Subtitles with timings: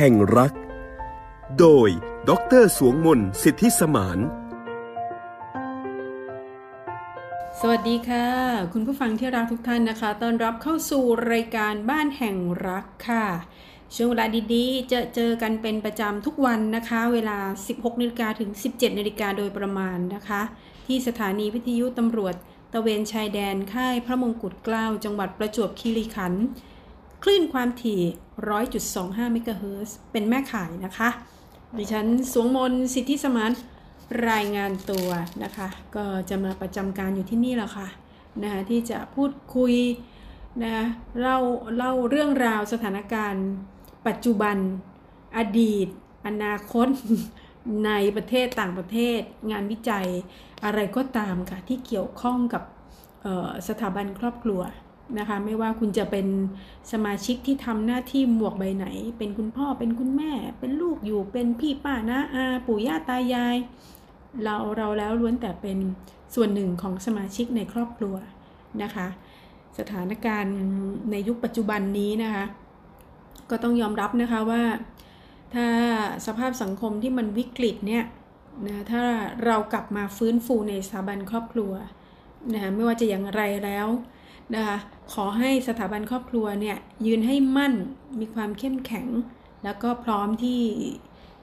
[0.00, 0.52] แห่งรัก
[1.58, 1.88] โดย
[2.28, 2.30] ด
[2.62, 4.18] รสวงมนสิทธิสมาน
[7.60, 8.28] สวัสดีค่ะ
[8.72, 12.36] คุณผู้ฟังที่รักทุกท่านนะคะ ต้อนรับเข้าสู่รายการบ้านแห่ง
[12.68, 13.26] รักค่ะ
[13.94, 17.38] ช่วงเวลาดีๆ จะเจอกันเป็นประจำทุกวันนะคะ เวลา
[17.68, 20.42] 16นาฬิกาถึง 17นาฬิกาโดยประมาณนะคะ
[20.86, 22.34] ที่สถานีวิทยุตำรวจ
[22.72, 26.44] ตะเวนชายแดนค่ายพระมงกุฎเกล้าจังหวัดประจวบคีรีขันธ์
[27.28, 28.00] คลื่นความถี่
[28.66, 31.10] 100.25 เมกะเฮิรตซ์เป็นแม่ข่ายนะคะ
[31.78, 33.52] ดิฉันสวงมนสิทธิสมาน
[34.30, 35.08] รายงานตัว
[35.44, 37.88] นะคะ ก็จะมาประจำการอยู่ที่นี่แหละค่ะ
[38.42, 39.74] นะคะที่จะพูดคุย
[40.64, 40.76] นะ
[41.20, 41.38] เล่า
[41.76, 43.46] เล่าเรื่องราวสถานการณ์
[44.06, 44.56] ปัจจุบัน
[45.36, 45.88] อดีต
[46.26, 46.88] อนาคต
[47.86, 49.20] ในประเทศต่างประเทศ
[49.50, 50.06] งานวิจัย
[50.64, 52.62] อะไรก็ตามค่ะ ที่เกี่ยวข้องกับ
[53.68, 54.62] สถาบันครอบครัว
[55.18, 56.26] นะคะไม่ว่าคุณจะเป็น
[56.92, 58.86] สมาชิกที่ทำหน้าที่หมวกใบไหน
[59.18, 63.56] เป็นคุณพ่อเป็นคุณแม่ เป็นลูกอยู่เป็นพี่ป้านะอาปู่ย่าตายาย
[64.42, 65.78] เราเราแล้วล้วนแต่เป็น
[66.34, 68.16] ส่วนหนึ่งของสมาชิกในครอบครัว
[68.82, 69.06] นะคะ
[69.78, 70.56] สถานการณ์
[71.10, 72.44] ในยุคปัจจุบันนี้นะคะ
[73.50, 74.62] ก็ต้องยอมรับนะคะว่า
[75.54, 75.66] ถ้า
[76.26, 78.04] สภาพสังคมที่มันวิกฤตเนี่ย
[78.66, 79.04] นะถ้า
[79.46, 81.72] เรากลับมาฟื้นฟูในสถาบันครอบครัว
[82.52, 83.86] นะคะไม่ว่าจะอย่างไรแล้ว
[84.54, 84.78] นะคะ
[85.12, 86.76] ขอให้สถาบันครอบครัวเนี่ย
[87.06, 87.74] ยืนให้มั่น
[88.20, 89.08] มีความเข้มแข็ง
[89.64, 90.62] แล้วก็พร้อมที่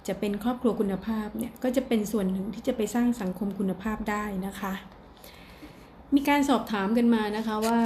[0.07, 4.73] จะเป็นครอบครัวคุณภาพเนี่ยก็จะเป็นส่วนหนึ่งที่จะไปสร้างสังคมคุณภาพได้นะคะ
[6.15, 7.79] มีการสอบถามกันมานะคะว่า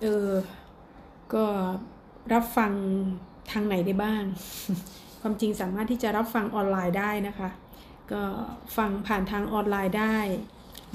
[0.00, 0.30] เออ
[1.34, 1.46] ก็
[2.32, 2.72] รับฟัง
[3.52, 4.24] ทางไหนได้บ้าง
[5.20, 7.50] ความจริงสามารถที่จะรับฟังออนไลน์ได้นะคะ
[8.12, 8.22] ก็
[8.76, 10.18] ฟังผ่านทางออนไลน์ได้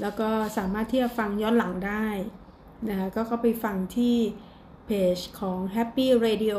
[0.00, 2.06] แล้วก็สามารถที่จะฟังย้อนหลังได้
[2.88, 4.16] นะคะก็เข้าไปฟังที่
[4.86, 6.58] เพจของ Happy Radio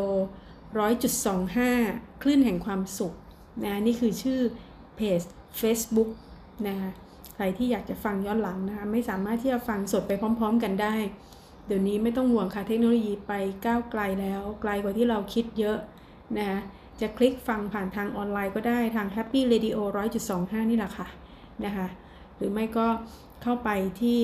[1.45, 3.13] 100.25 คลื่นแห่งความสุข
[3.63, 4.39] นะนี่คือชื่อ
[4.95, 5.21] เพจ
[5.61, 6.09] Facebook
[6.67, 6.91] นะคะ
[7.35, 10.95] ใครที่อยากจะฟังย้อนหลังนะคะไม่สามารถที่จะฟังสดไปพร้อม ๆ กันได้
[11.67, 13.33] เดี๋ยวนี้ไม่ต้องห่วงค่ะเทคโนโลยีไป
[13.65, 15.77] ก้าวไกลแล้ว ไกลกว่าที่เราคิดเยอะ
[16.37, 16.59] นะคะ
[16.99, 19.77] จะคลิกฟังผ่านทางออนไลน์ก็ได้ทาง Happy Radio
[20.23, 21.07] 100.25 นี่แหละค่ะ
[21.65, 21.87] นะคะ
[22.35, 22.87] หรือไม่ก็
[23.43, 23.69] เข้าไป
[24.01, 24.21] ที่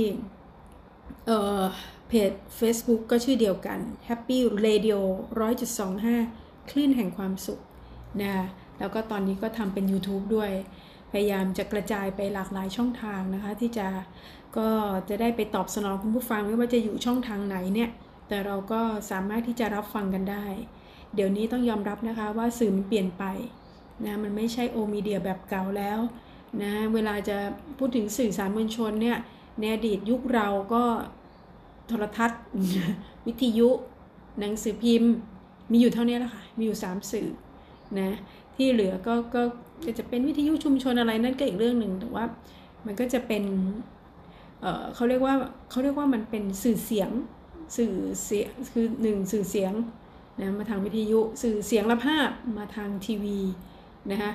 [1.28, 1.62] เอ่อ
[2.08, 5.00] เพจ Facebook ก็ชื่อเดียวกัน Happy Radio
[5.86, 7.60] 100.25 คลื่นแห่งความสุข
[8.22, 8.46] นะคะ
[8.80, 10.52] แล้วก็ตอนนี้ก็ทำเป็น YouTube ด้วย
[11.12, 13.88] พยายามจะกระจายไปหลากหลายช่องทางนะคะ ที่จะ
[14.58, 14.68] ก็
[15.10, 17.90] จะได้ไปตอบสนองคุณผู้ฟังไม่ว่าจะอยู่ช่องทางไหนเนี่ย
[18.28, 20.46] แต่เราก็สามารถที่จะรับฟังกันได้
[21.16, 23.24] เดี๋ยวนี้ต้องยอมรับนะคะว่าสื่อมันเปลี่ยนไป
[24.06, 26.00] นะมันไม่ใช่โอมีเดียแบบเก่าแล้ว
[26.64, 27.38] นะเวลาจะ
[27.78, 29.18] พูดถึงสื่อสารมวลชนเนี่ย
[29.60, 30.84] ในอดีตยุคเราก็
[31.88, 32.42] โทรทัศน์
[33.28, 33.70] วิทยุ
[34.40, 35.14] หนังสือพิมพ์
[35.72, 37.28] มีอยู่เท่านี้แหละค่ะ มีอยู่ 3 สื่อ
[38.00, 38.18] นะ
[38.56, 39.42] ที่เหลือก็ก็
[39.98, 42.26] จะเป็นวิทยุชุมชนอะไรนั่นก็อีกเรื่องหนึ่งแต่ว่า
[42.86, 44.64] มันก็จะเป็น
[44.96, 45.36] เขาเรียกว่า
[45.70, 47.10] เขาเรียกว่ามันเป็นสื่อเสียง
[47.78, 47.94] สื่อ
[48.26, 49.74] เสียงคือหนึ่งสื่อเสียง
[50.40, 53.40] นะมาทางวิทยุสื่อเสียงและภาพมาทางทีวี
[54.12, 54.32] นะคะ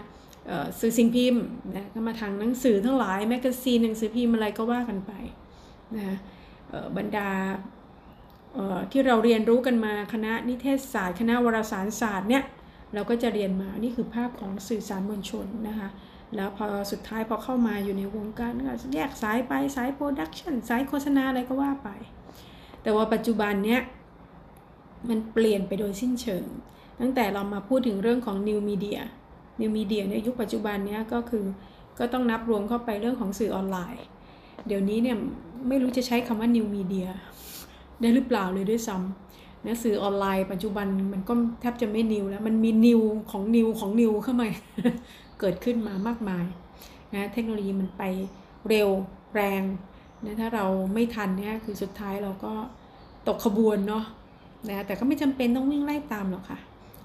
[0.81, 1.43] สื่อสิ่งพิมพ์
[1.77, 5.13] นะก็มาทางหนังสือทั้งหลาย magazine หนังสือพิมพ์อะไรก็ว่ากันไป
[5.97, 6.17] นะ
[6.97, 7.31] บรรดา
[8.91, 12.45] ที่เราเรียนรู้กันมาคณะนิเทศศาสตร์ คณะวารสารศาสตร์เนี่ย
[12.95, 15.89] เราก็จะเรียนมานี่คือภาพของสื่อสารมวลชนนะคะ
[16.37, 21.89] แล้วพอสุดท้ายพอเข้ามาอยู่ในวงการก็แยกสายไปสาย production สายโฆษณาอะไรก็ว่าไป
[22.83, 23.81] แต่ว่าปัจจุบันเนี้ย
[25.09, 26.47] มันเปลี่ยนไปโดยสิ้นเชิง
[27.01, 31.45] ตั้งแต่เรามาพูดถึงเรื่องของ new media new media ในยุคปัจจุบันเนี้ยก็คือ
[31.99, 34.05] ก็ต้องนับรวมเข้าไปเรื่องของสื่อออนไลน์
[34.67, 35.17] เดี๋ยวนี้เนี่ย
[35.69, 37.09] ไม่รู้จะใช้คำว่า new media
[38.01, 43.01] ได้หรือเปล่าเลยด้วยซ้ำนะสื่อออนไลน์ปัจจุบันมันก็แทบจะไม่นิวแล้ว มันมีนิว
[43.31, 44.47] ของนิวของนิวเข้ามา
[45.41, 46.45] เกิดขึ้นมามากมาย
[47.15, 48.03] นะเทคโนโลยีมันไป
[48.69, 48.89] เร็ว
[49.35, 49.63] แรง
[50.25, 52.53] นะถ้าเราไม่ทันเนี่ยคือสุดท้ายเราก็
[53.29, 54.05] ตกขบวนเนาะ
[54.69, 56.59] นะแต่ก็ไม่จำเป็นต้องวิ่งไล่ตามหรอกค่ะ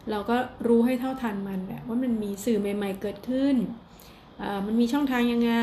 [0.10, 3.56] เราก็รู้ให้เท่าทันมันแหละว่ามันมีสื่อใหม่ ๆ เกิดขึ้น
[4.66, 5.54] มันมีช่องทางยังไง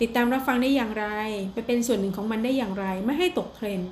[0.00, 1.06] ติดตามรับฟังได้อย่างไร
[1.52, 3.90] ไปเป็นส่วนหนึ่งของมันได้อย่างไร ไม่ให้ตกเทรนด์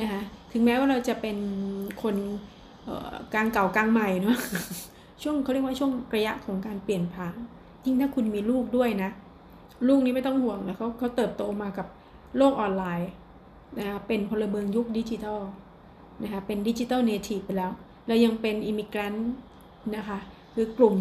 [0.00, 0.22] นะคะ
[0.52, 1.36] ถึงแม้ว่าเราจะเป็น
[2.02, 2.16] คน
[3.34, 4.36] กลางเก่ากลางใหม่เนาะ
[5.22, 7.36] ช่วงเขาเรียกว่าช่วงระยะของการเปลี่ยนผ่าน
[7.84, 9.10] ยิ่งถ้าคุณมีลูกด้วยนะ
[9.88, 11.86] ลูกนี้ไม่ต้องห่วงนะเขาเขาเติบโตมากับ
[12.36, 13.10] โลกออนไลน์
[13.78, 15.40] นะคะเป็นพลเมืองยุคดิจิทัล
[16.22, 17.72] นะคะ เป็น digital native ไปแล้ว
[18.06, 19.32] เรายังเป็น immigrant
[19.96, 20.18] นะคะ
[20.54, 20.96] คือกลุ่ม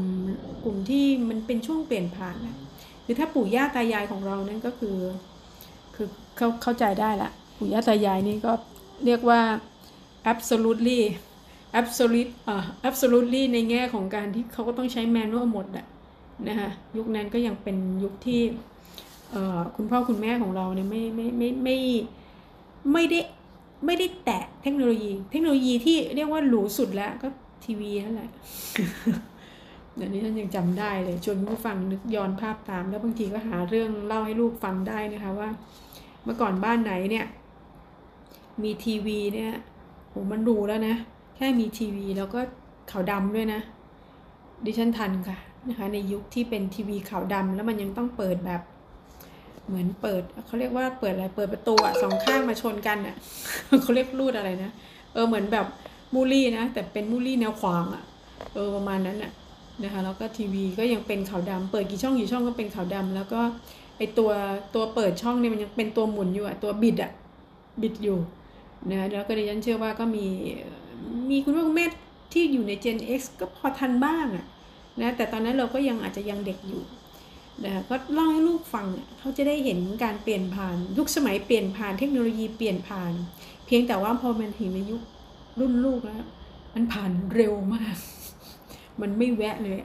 [0.63, 2.57] กลุ่มที่มันเป็นช่วงเปลี่ยนผ่านนะ
[3.05, 4.97] คือถ้าปู่ย่าตายายของเรานั่นก็คือ
[5.95, 8.51] คือเขาเข้าใจได้ละปู่ย่าตายายนี่ก็
[9.05, 9.39] เรียกว่า
[10.31, 10.99] absolutely
[11.79, 15.85] absolute อ่า absolutely ในแง่ของการที่เขาก็ต้องใช้แมนนวลหมดอะ
[16.47, 18.41] นะคะยุคนั้นก็ยังเป็นยุคที่
[19.75, 21.77] คุณพ่อคุณแม่ของเราเนี่ยไม่ไม่ไม่ไม่
[22.93, 23.19] ไม่ได้
[23.85, 27.27] ไม่ได้แตะเทคโนโลยี เทคโนโลยีที่เรียกว่าหรูสุดแล้วก็
[27.65, 28.29] ทีวีนั่นแหละ
[29.95, 35.49] เดี๋ยวนี้ท่านยังจำได้เลยชวนผู้ฟังนึกย้อนภาพตาม แล้วบางทีก็หาเรื่องเล่าให้ลูกฟังได้นะคะว่า
[36.23, 37.25] เมื่อก่อนบ้านไหนเนี่ย
[38.63, 39.51] มีทีวีเนี่ย
[40.09, 40.95] โหมันดูแล้วนะ
[41.35, 42.39] แค่มีทีวีแล้วก็
[42.91, 43.61] ขาวดำด้วยนะ
[44.65, 45.37] ดิฉันทันค่ะ
[45.69, 48.61] นะคะในยุคที่เป็นทีวีขาวดำแล้วมันยังต้องเปิดแบบ
[49.67, 53.15] เหมือนเปิดเขาเรียกว่าเปิดอะไรเปิดประตูอะสองข้างมาชนกันอะ
[53.81, 54.71] เขาเรียกรูดอะไรนะ
[55.13, 55.65] เออเหมือนแบบ
[56.13, 58.03] มูลี่นะแต่เป็นมูลี่แนวขวางอะ
[58.53, 59.31] เออประมาณนั้นอะ
[59.83, 63.41] นะคะแล้วก็ทีวีก็ยังเป็นขาวดำเปิดกี่ช่องกี่ช่องก็เป็นขาวดำแล้วก็
[63.97, 64.31] ไอตัว
[64.75, 67.11] ตัวเปิดช่องเนี่ยมันยังเป็นตัวหมุนอยู่อะตัวบิดอะ
[67.81, 68.19] บิดอยู่
[68.91, 70.25] นะแล้วก็ดิฉันเชื่อว่าก็มี
[71.29, 71.85] มีคุณพ่อคุณแม่
[72.33, 74.45] ที่อยู่ใน Gen X ก็พอทันบ้างอะ
[75.01, 76.81] นะแต่ตอนนั้นเราก็ยังอาจจะยังเด็กอยู่
[77.65, 78.85] นะก็เล่าให้ลูกฟัง
[79.19, 83.13] เขาจะได้เห็นการเปลี่ยนผ่านยุคสมัยเปลี่ยนผ่านเทคโนโลยีเปลี่ยนผ่าน
[83.65, 85.01] เพียงแต่ว่าพอมันถึงในยุค
[85.59, 86.23] รุ่นลูกแล้ว
[86.75, 87.95] มันผ่านเร็วมาก
[89.01, 89.77] มันไม่แวะเลย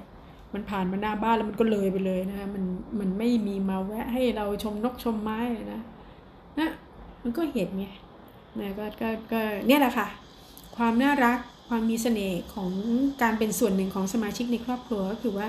[0.55, 2.65] มันผ่านมาหน้าบ้านแล้วมันก็เลยไปเลยนะคะมัน
[2.99, 5.83] มันไม่มีมาแวะให้เราชมนกชมไม้เลยนะ
[6.59, 6.71] นะ
[7.23, 7.87] มันก็เห็นไง
[8.61, 10.09] นะก็ก็ก็เนี่ยแหละค่ะ
[10.77, 12.71] ความน่ารักความมีเสน่ห์ของ
[13.23, 15.47] การเป็นส่วนหนึ่งของสมาชิกในครอบครัวก็คือว่า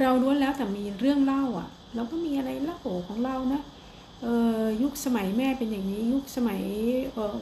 [0.00, 2.76] เราล้วนแล้วแต่มีเรื่องเล่าอะ เราก็มีอะไรเล่า
[3.08, 3.60] ของเรานะ
[4.22, 4.26] เอ
[4.60, 6.60] อยุคสมัยแม่เป็นอย่างนี้ ยุคสมัย
[7.12, 7.36] เออ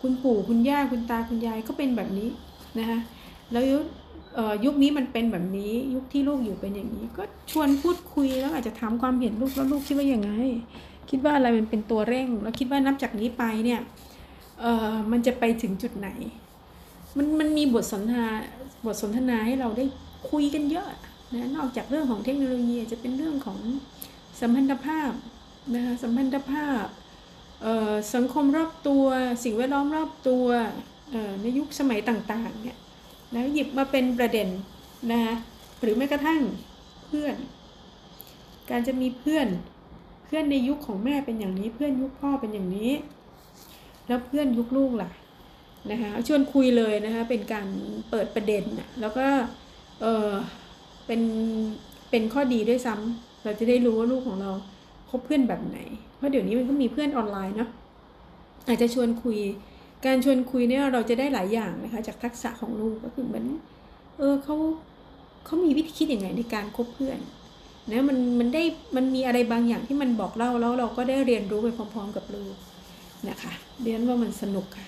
[0.00, 2.30] คุณปู่คุณย่าคุณตาคุณยายก็เป็นแบบนี้
[2.78, 2.98] นะคะ
[3.52, 3.84] แล้วยุค
[4.34, 10.32] เออยุคนี้มันเป็นแบบนี้ยุคที่ลูกอยู่เป็นอย่างนี้ ก็ชวนพูดคุยแล้วอาจจะถามความเห็นลูกแล้วลูกคิดว่าอย่างไง
[11.10, 13.80] คิดว่าอะไรมันเป็นตัวเร่ง แล้วคิดว่านับจากนี้ไปเนี่ย
[14.60, 16.08] เออมันจะไปถึงจุดไหน
[17.16, 18.28] มันมันมีบทสนทนา
[18.86, 19.84] บทสนทนาให้เราได้
[20.30, 20.86] คุยกันเยอะ
[21.32, 23.58] นะนอกจากเรื่องของเทคโนโลยีจะเป็นเรื่องของ
[24.40, 25.12] สัมพันธภาพ
[25.74, 26.84] นะคะสัมพันธภาพ
[28.14, 29.04] สังคมรอบตัว
[29.44, 30.46] สิ่งแวดล้อมรอบตัว
[31.42, 32.78] ในยุคสมัยต่างๆเนี่ย
[33.32, 34.48] แล้วหยิบมาเป็นประเด็น
[35.12, 35.34] นะคะ
[35.80, 36.40] หรือแม้กระทั่ง
[37.06, 37.36] เพื่อน
[38.70, 39.48] การจะมีเพื่อน
[40.24, 42.92] เพื่อนในยุคของแม่เป็นอย่างนี้ เพื่อนยุคพ่อเป็นอย่างนี้
[44.08, 45.10] แล้วเพื่อนยุคลูกล่ะ
[45.90, 47.66] นะคะชวนคุยเลยนะคะเป็นการ
[48.10, 49.26] เปิดประเด็นนะแล้วก็
[50.00, 50.30] เออ
[51.08, 51.22] เป็น
[52.10, 54.50] เป็นข้อดีด้วยซ้ำเราจะได้รู้ว่าลูกของเรา
[55.10, 55.78] คบเพื่อนแบบไหน
[56.16, 57.70] เพราะเดี๋ยวนี้มันก็มีเพื่อนออนไลน์เนาะ
[58.68, 59.38] อาจจะชวนคุย
[60.06, 63.44] การชวนคุยเนี่ยเราจะได้หลายอย่างนะคะ จากทักษะของลูกก็คือเหมือน
[64.18, 64.56] เออเขา
[65.44, 67.18] เขามีวิธีคิดยังไงในการคบเพื่อน
[67.90, 68.62] นะมันมันได้
[68.96, 72.54] มันมีอะไรบางอย่างที่มันบอกเล่าแล้วเราก็ได้เรียนรู้ไปพร้อม ๆ กับลูก
[73.28, 74.86] นะคะเรียนว่ามันสนุกค่ะ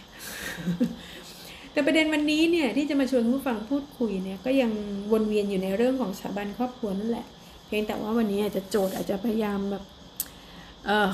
[1.73, 4.71] แต่ประเด็นวันนี้เนี่ยที่จะมาชวนผู้ฟังพูดคุยเนี่ยก็ยัง
[5.13, 7.27] วนเวียนอยู่ในเรื่องของสถาบันครอบครัวนั่นแหละ
[7.67, 9.85] เพียงแต่ว่าวันนี้อาจจะโจทย์อาจจะพยายามแบบ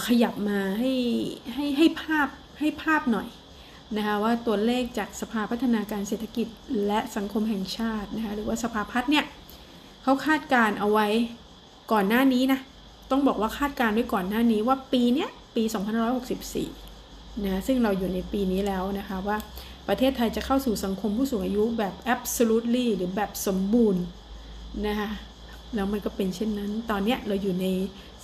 [0.06, 0.92] ขยับมาให้
[1.54, 2.28] ให้ให้ภาพ
[2.60, 3.28] ให้ภาพหน่อย
[3.96, 6.46] นะคะว่าตัวเลขจากสภาพัฒนาการเศรษฐกิจ
[6.86, 9.24] และสังคมแห่งชาตินะคะหรือว่าสภาพัฒน์เนี่ย
[10.02, 11.08] เขาคาดการเอาไว้
[11.92, 12.60] ก่อนหน้านี้นะ
[13.10, 15.62] ต้องบอกว่าคาดการด้วยก่อนหน้านี้ว่าปีเนี้ยปี
[16.54, 19.36] 2564นะซึ่งเราอยู่ในปีนี้แล้วนะคะว่า
[19.88, 24.04] ประเทศไทยจะเข้าสู่สังคมผู้สูงอายุแบบ absolutely หรือแบบสมบูรณ์
[24.86, 25.10] นะคะ
[25.74, 27.66] แล้วมันก็เป็นเช่นนั้น ตอนเนี้ยเราอยู่ใน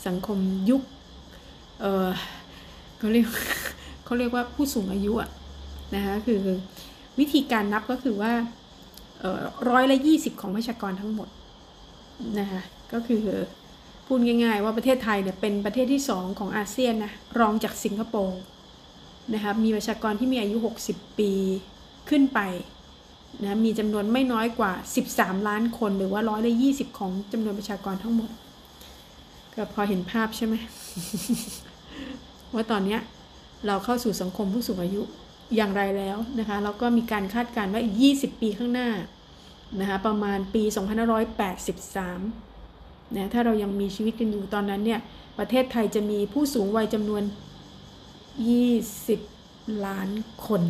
[0.07, 0.38] สังคม
[0.71, 0.83] ยุค
[1.81, 2.09] เออ
[2.99, 3.26] เขาเรียก
[4.04, 5.31] เขาเรียกว่าผู้สูงอายุอะ
[5.95, 6.42] นะคะคือ
[7.19, 8.33] วิธีการนับก็คือว่า
[9.69, 11.28] ร้อยละยี่สิบของประชากรทั้งหมด
[12.38, 13.23] นะคะก็คือ
[14.07, 18.40] พูดง่ายๆว่าประเทศไทยเนี่ยเป็นประเทศที่สองของอาเซียนนะรองจากสิงคโปร์
[19.35, 20.57] นะคะมีประชากรที่มีอายุ
[20.88, 21.33] 60 ปี
[22.09, 22.41] ขึ้นไป
[23.43, 24.73] นะมีจำนวนไม่น้อยกว่า
[25.11, 28.31] 13 ล้านคนหรือว่าร้อยละ20 ของจำนวนประชากรทั้งหมด
[29.55, 30.55] ก็พอเห็นภาพใช่ไหม
[32.55, 32.99] ว่าตอนนี้
[33.67, 35.02] เราเข้าสู่สังคมผู้สูงอายุ
[35.57, 38.91] อย่างไรแล้วนะคะแล้วก็มีการคาดการณ์ว่าอีก 20 ปีข้างหน้า
[39.81, 40.62] นะคะประมาณปี
[41.49, 45.00] 2583นะถ้าเรายังมีชีวิตกันอยู่ตอนนั้นเนี่ย
[45.38, 47.23] ประเทศไทยจะมีผู้สูงวัยจำนวน
[48.32, 50.08] 20 ล้าน
[50.46, 50.62] คน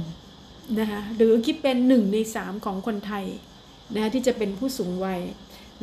[0.78, 3.26] นะคะหรือคิดเป็น1ใน3ของคนไทย
[3.94, 5.20] นะคะที่จะเป็นผู้สูงวัย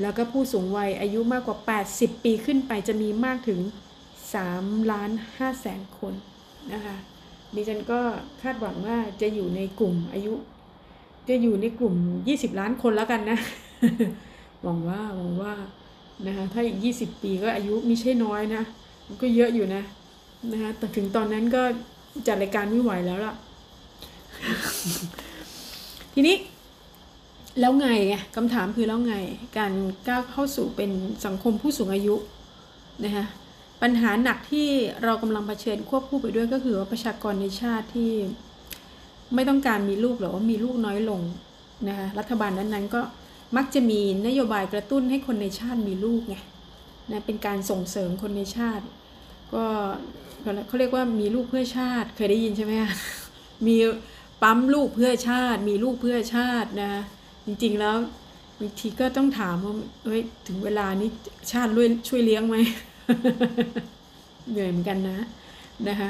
[0.01, 1.57] แล้วก็ผู้สูงวัยอายุมากกว่า
[1.91, 3.59] 80 ปีขึ้นไปจะมีมากถึง
[4.25, 6.13] 3ล้าน5แสนคน
[6.73, 6.95] นะคะ
[7.55, 7.99] ดิฉันก็
[8.41, 10.33] คาดหวังว่าจะอยู่ในกลุ่มอายุ
[11.29, 11.95] จะอยู่ในกลุ่ม
[12.27, 13.39] 20 ล้านคนแล้วกันนะ
[14.63, 15.53] หวังว่าหวังว่า
[16.27, 18.63] นะคะถ้าอีก 20 ปีก็อายุไม่ใช่น้อยนะ
[19.07, 19.83] มันก็เยอะอยู่นะ
[20.51, 21.61] นะคะแต่ถึงตอนนั้นก็
[22.27, 23.33] จัดรายการไม่ไหวแล้วล่ะ
[26.13, 26.35] ทีนี้
[27.59, 29.15] แล้วไงไงคำถามคือแล้วไง
[29.57, 29.73] การ
[30.07, 30.91] ก้าวเข้าสู่เป็น
[31.25, 32.15] สังคมผู้สูงอายุ
[33.05, 33.25] นะคะ
[33.81, 34.67] ปัญหาหนักที่
[35.03, 38.11] เรากำลังเผชิญควบคู่ไปด้วยก็คือว่าประชากรในชาติที่
[39.35, 41.21] ไม่ต้องการมีลูกหรือว่ามีลูกน้อยลง
[41.87, 43.01] นะคะรัฐบาลนั้นๆก็
[43.57, 46.35] มักจะมีนโยบายกระตุ้นให้คนในชาติมีลูกไง
[47.11, 48.85] นะเป็นการส่งเสริมคนในชาติ
[49.53, 49.65] ก็
[50.67, 52.73] เขาเรียกว่ามีลูกเพื่อชาติ เคยได้ยินใช่ไหม
[53.67, 53.75] มี
[54.43, 56.91] ปั๊มลูกเพื่อชาติ มีลูกเพื่อชาตินะ
[57.45, 57.95] จริงๆแล้ว
[58.59, 59.73] บางทีก็ต้องถามว่า
[60.05, 61.09] เอ้ยถึงเวลานี้
[61.51, 62.55] ชาติช่วยช่วยเลี้ยงไหม
[64.49, 65.19] เหนื่อยเหมือนกันนะ
[65.89, 66.09] นะคะ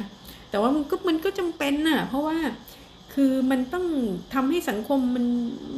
[0.49, 2.37] แต่ว่ามันก็มันก็จำเป็นน่ะเพราะว่า
[3.13, 3.85] คือมันต้อง
[4.33, 5.25] ทำให้สังคมมัน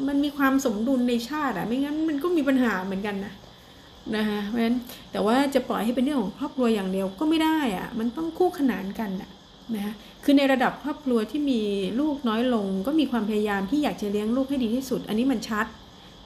[0.08, 3.34] มันมีความสมดุลในชาติอะไม่งั้นมันก็มีปัญหาเหมือนกันนะ
[4.16, 4.78] นะคะเพราะฉะนั้น
[5.12, 9.30] แต่ว่าจะปล่อยให้เป็นเรื่องของครอบครัวอย่างเดียวก็ไม่ได้อะมันต้องคู่ขนานกันอะ
[9.76, 9.94] นะคะ
[10.24, 11.62] คือในระดับครอบครัวที่มี
[12.00, 15.66] ลูกน้อยลง ก็มีความพยายามที่อยากจะเลี้ยงลูกให้ดีที่สุด อันนี้มันชัด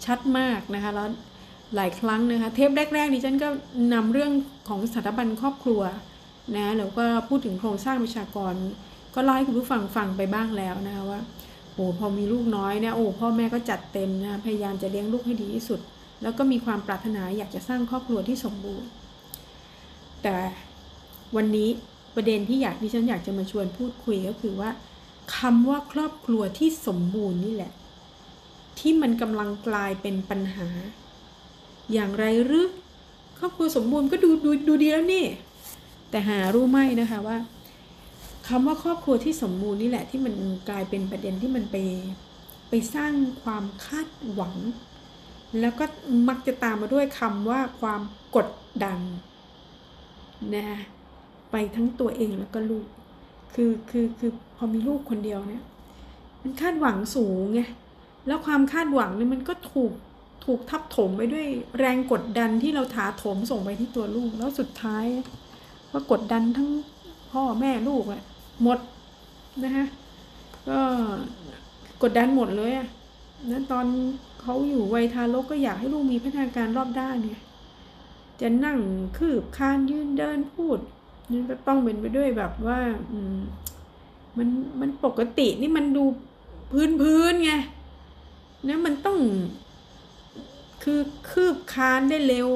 [0.06, 1.10] ชัดมากนะคะแล้ว
[1.76, 3.50] หลายครั้งนะคะเทปแรกๆดิฉันก็
[3.94, 4.32] นำเรื่อง
[4.70, 5.82] ของสถาบันครอบครัว
[6.56, 8.54] นะแล้วก็พูดถึงโครงสร้างประชากร
[9.16, 11.20] ก็เล่าให้คุณผู้ฟังฟังไปบ้างแล้วนะคะว่า
[11.74, 15.80] โอ้พอมีลูกน้อยเนี่ยโอ้พ่อแม่ก็จัดเต็มนะพยายามจะเลี้ยงลูกให้ดีที่สุด
[16.22, 18.90] แล้วก็มีความปรารถนาอยากจะสร้างครอบครัวที่สมบูรณ์
[20.24, 20.36] แต่
[21.36, 21.70] วันนี้
[22.16, 24.70] ประเด็นที่อยากที่ฉันอยากจะมาชวนพูดคุยก็คือว่า
[25.38, 27.72] คำว่าครอบครัวที่สมบูรณ์นี่แหละ
[28.80, 30.68] ที่มันกำลังกลายเป็นปัญหา
[31.94, 32.68] อย่างไรหรือ
[33.40, 35.26] ครอบครัวสมบูรณ์ก็ดูดูดูดีแล้วนี่
[36.10, 37.38] แต่หารู้ไหมนะคะว่า
[38.48, 40.34] คำว่าครอบครัวที่สมบูรณ์นี่แหละที่มัน
[40.70, 41.78] กลายเป็นประเด็นที่มันไป
[42.70, 44.56] ไปสร้างความคาดหวัง
[45.60, 45.86] แล้วก็
[46.30, 48.02] มักจะตามมาด้วยคำว่าความ
[48.36, 48.48] กด
[48.84, 49.00] ดัน
[50.56, 50.66] นะ
[51.52, 52.86] ไปทั้งตัวเองแล้วก็ลูก
[53.54, 55.64] คือคือคือพอมีลูกคนเดียวเนี่ย
[56.42, 57.62] มันคาดหวังสูงไง
[58.28, 59.92] แล้วความคาดหวังเนี่ยมันก็ถูก
[60.46, 61.46] ถูกทับถมไปด้วย
[61.80, 65.06] แรงกดดันที่เราถาถมส่งไปที่ตัวลูก แล้วสุดท้าย
[65.92, 66.70] ว่ากดดันทั้ง
[67.32, 68.22] พ่อแม่ลูกอะ
[68.64, 68.80] หมด
[69.64, 69.86] นะคะ
[70.70, 70.80] ก็
[72.04, 72.88] กดดันหมดเลยอะ
[73.52, 73.86] นั้นตอน
[74.46, 77.42] เขาอยู่วัยทารกก็อยากให้ลูกมีพัฒนาการรอบด้านเนี่ย
[78.42, 78.80] จะนั่ง
[79.18, 80.80] คืบคานยืนเดินพูด
[81.32, 82.80] นี่ก็ต้องเป็นไปด้วยแบบว่า
[83.12, 83.38] อืม
[84.38, 84.48] มัน
[84.80, 86.04] มันปกตินี่มันดู
[86.72, 87.52] พื้นพื้นไง
[88.68, 89.20] นะมันต้อง
[90.84, 92.50] คือคืบคานได้เร็ว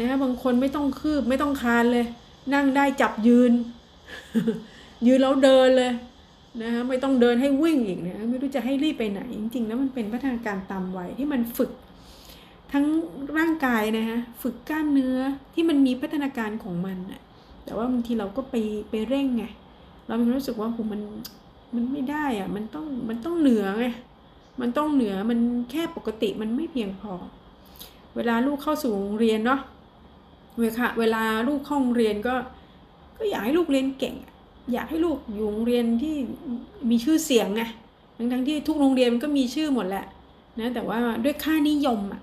[0.00, 2.06] นะบางคนไม่ต้องคืบไม่ต้องคานเลย
[2.54, 3.52] นั่งได้จับยืน
[5.06, 5.92] ยืนแล้วเดินเลย
[6.62, 11.70] นะคะไม่ต้องเดินให้วิ่งอีกนะไม่รู้จะให้รีบไปไหน จริงๆ แล้วมันเป็นพัฒนาการตามวัยที่มันฝึก
[12.72, 12.84] ทั้ง
[13.36, 15.16] ร่างกายนะคะฝึกกล้ามเนื้อ
[15.54, 17.20] ที่มันมีพัฒนาการของมันนะ
[17.64, 18.54] แต่ว่าบางทีเราก็ไป
[18.90, 19.44] ไปเร่งไง
[20.06, 21.00] เรามีรู้สึกว่าโหมัน
[21.74, 23.86] มันไม่ได้อะมันต้องมันต้องเหนือไง
[24.60, 25.38] มันต้องเหนือมัน
[25.70, 27.12] แค่ปกติมันไม่เพียงพอ
[28.16, 29.60] เวลาลูกเข้าสู่โรงเรียนเนาะ
[30.60, 32.34] เวลาเวลาลูกเข้าโรงเรียนก็
[33.18, 34.28] ก็อยากให้ลูกเรียนเก่งอ
[34.72, 36.14] อยากให้ลูกอยู่โรงเรียนที่
[36.90, 37.62] มีชื่อเสียงไง
[38.16, 40.04] ทั้งทั้งที่ทุกโรงเรียนมันก็มีชื่อหมดแหละ
[40.60, 42.20] นะแต่ว่าด้วยค่านิยมอะ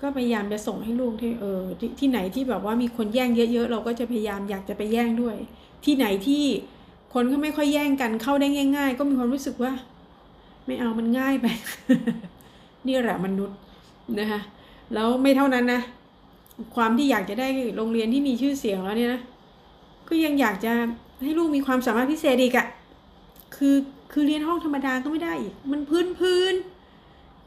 [0.00, 5.36] ก็พยายามจะส่งให้ลูกที่เออทที่ไหนที่แบบว่ามีคนแย่งเยอะๆ เราก็จะพยายามอยากจะไปแย่งด้วย
[5.84, 6.44] ที่ไหนที่
[7.14, 9.72] คนก็ไม่ค่อยแย่งกันเข้าได้ง่าย ๆ ก็มีความรู้สึกว่า
[10.66, 11.46] ไม่เอามันง่ายไป
[12.86, 13.56] นี่แหละมนุษย์
[14.18, 14.40] นะคะ
[14.94, 15.80] แล้วไม่เท่านั้นนะ
[16.76, 19.20] ความที่อยากจะได้โรงเรียนที่มีชื่อเสียงแล้วเนี่ยนะ
[20.08, 20.72] ก็ยังอยากจะ
[21.24, 22.66] ให้ลูกมีความสามารถพิเศษอีกอะ
[23.56, 23.76] คือ
[24.12, 26.54] คือเรียนห้องธรรมดาก็ไม่ได้อีก มันพื้นพื้น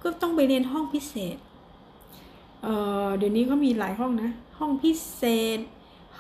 [0.04, 1.38] ก็ต้องไปเรียนห้องพิเศษ
[2.62, 2.74] เอ่
[3.06, 5.24] อเดี๋ยวนี้ก็มีหลายห้องนะ ห้องพิเศ
[5.58, 5.60] ษ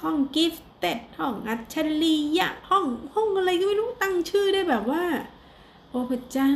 [0.02, 5.04] ห้องกิฟต์เต็ดห้องอัจฉริยะห้องห้องอะไรก็ไม่รู้ตั้งชื่อได้แบบว่า
[5.90, 6.54] โอ้พระเจ้า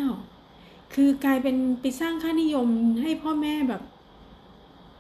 [0.93, 2.67] คือกลายเป็นไปสร้างค่านิยม
[3.01, 3.81] ให้พ่อแม่แบบ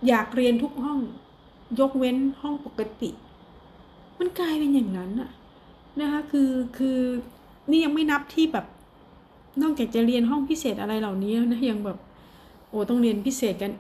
[0.07, 0.99] อยากเรียนทุกห้อง
[1.79, 3.09] ยกเว้นห้องปกติ
[4.19, 5.29] มันกลายเป็นอย่างนั้นอะ
[6.01, 6.99] นะคะคือคือ
[7.69, 8.65] นี่ยังไม่นับที่แบบ
[9.61, 11.97] นอกจากจะเรียนห้องพิเศษอะไรเหล่านี้นะยังแบบ
[12.69, 13.71] โอ้ต้องเรียนพิเศษกัน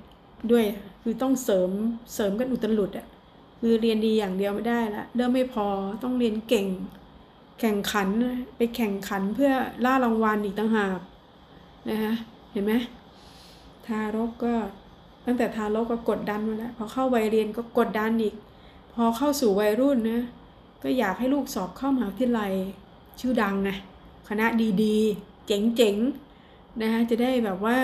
[0.51, 0.63] ด้วย
[1.03, 1.69] คือต้องเสริม
[2.13, 3.07] เสริมกันอุตลุดอะ
[3.59, 5.65] คือเรียนดีอย่างเดียวไม่ได้ละเริ่มไม่พอ
[6.03, 6.67] ต้องเรียนเก่ง
[7.59, 8.07] แข่งขัน
[8.57, 9.51] ไปแข่งขันเพื่อ
[9.85, 10.99] ล่ารางวัลอีกต่างหาก
[11.89, 12.13] นะคะ
[12.51, 12.73] เห็นไหม
[13.85, 14.53] ทารกก็
[15.25, 18.35] ตั้งแต่ทารกก็กดดันมาแล้วพอเข้าวัยเรียนก็กดดันอีก
[18.93, 20.21] พอเข้าสู่วัยรุ่นนะ
[20.83, 22.53] ก็อยากให้ลูกสอบเข้ามหาวิทยาลัย
[23.19, 23.69] ชื่อดังไง
[24.29, 24.45] คณะ
[24.83, 27.77] ดีๆ เจ๋งๆนะคะจะได้แบบว่า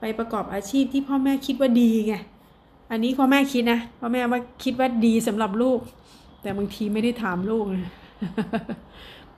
[0.00, 2.14] ไปประกอบอาชีพที่พ่อแม่คิดว่าดีไง
[2.90, 5.78] อันนี้พ่อแม่คิดนะพ่อแม่ว่าคิดว่าดีสำหรับลูก
[6.42, 7.92] แต่บางทีไม่ได้ถามลูกนะ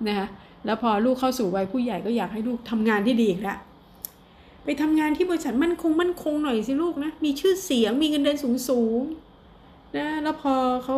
[0.06, 0.26] นะคะ
[0.64, 3.58] แล้วพอลูกเข้าสู่วัยผู้ใหญ่ก็อยากให้ลูกทำงานที่ดีอีกแล้ว
[4.64, 10.96] ไปทำงานที่บริษัทมั่นคงมั่นคงหน่อยสิลูกนะมีชื่อเสียงมีเงินเดือนสูงสูงๆนะแล้วพอเขา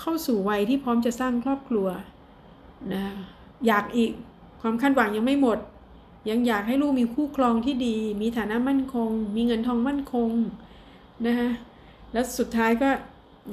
[0.00, 1.88] เข้าสู่วัยที่พร้อมจะสร้างครอบครัว
[2.92, 3.02] นะ
[3.66, 4.10] อยากอีก
[4.60, 5.58] ความคาดหวังยังไม่หมด
[6.30, 10.30] ยังอยากให้ลูกมีคู่ครองที่ดี มีฐานะมั่นคง มีเงินทองมั่นคง
[11.26, 11.48] นะคะ
[12.12, 12.88] แล้วสุดท้ายก็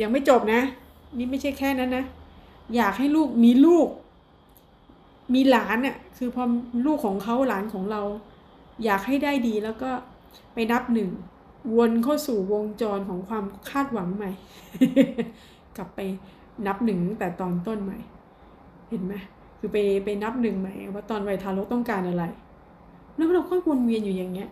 [0.01, 0.61] ยังไม่จบนะ
[1.17, 2.05] นี่ไม่ใช่แค่นั้นนะ
[2.75, 3.87] อยากให้ลูกมีลูก
[5.33, 6.43] มีหลานน่ะคือพอ
[6.85, 8.01] ลูกของเขาหลานของเรา
[8.83, 9.91] อยากให้ได้ดีแล้วก็
[10.53, 11.09] ไปนับหนึ่ง
[11.77, 14.31] วนเข้าสู่วงจรของความคาดหวังใหม่
[15.77, 15.99] กลับไป
[16.67, 17.97] นับหนึ่งแต่ตอนต้นใหม่
[18.89, 19.13] เห็นไหม
[19.59, 22.23] คือไปไปนับหนึ่งใหม่ว่าตอนวัยทารกต้องการอะไร
[23.15, 24.49] แล้วเราก็วนเวียนอยู่อย่างเงี้ย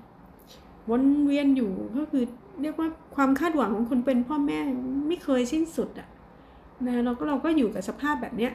[0.90, 2.24] วนเวียนอยู่ก็คือ
[2.62, 4.60] เรียกว่าความคาดหวังของคนเป็นพ่อแม่
[5.08, 6.08] ไม่เคยสิ้นสุดอะ
[6.88, 8.52] นะเราก็เราก็อยู่กับสภาพแบบเนี้ย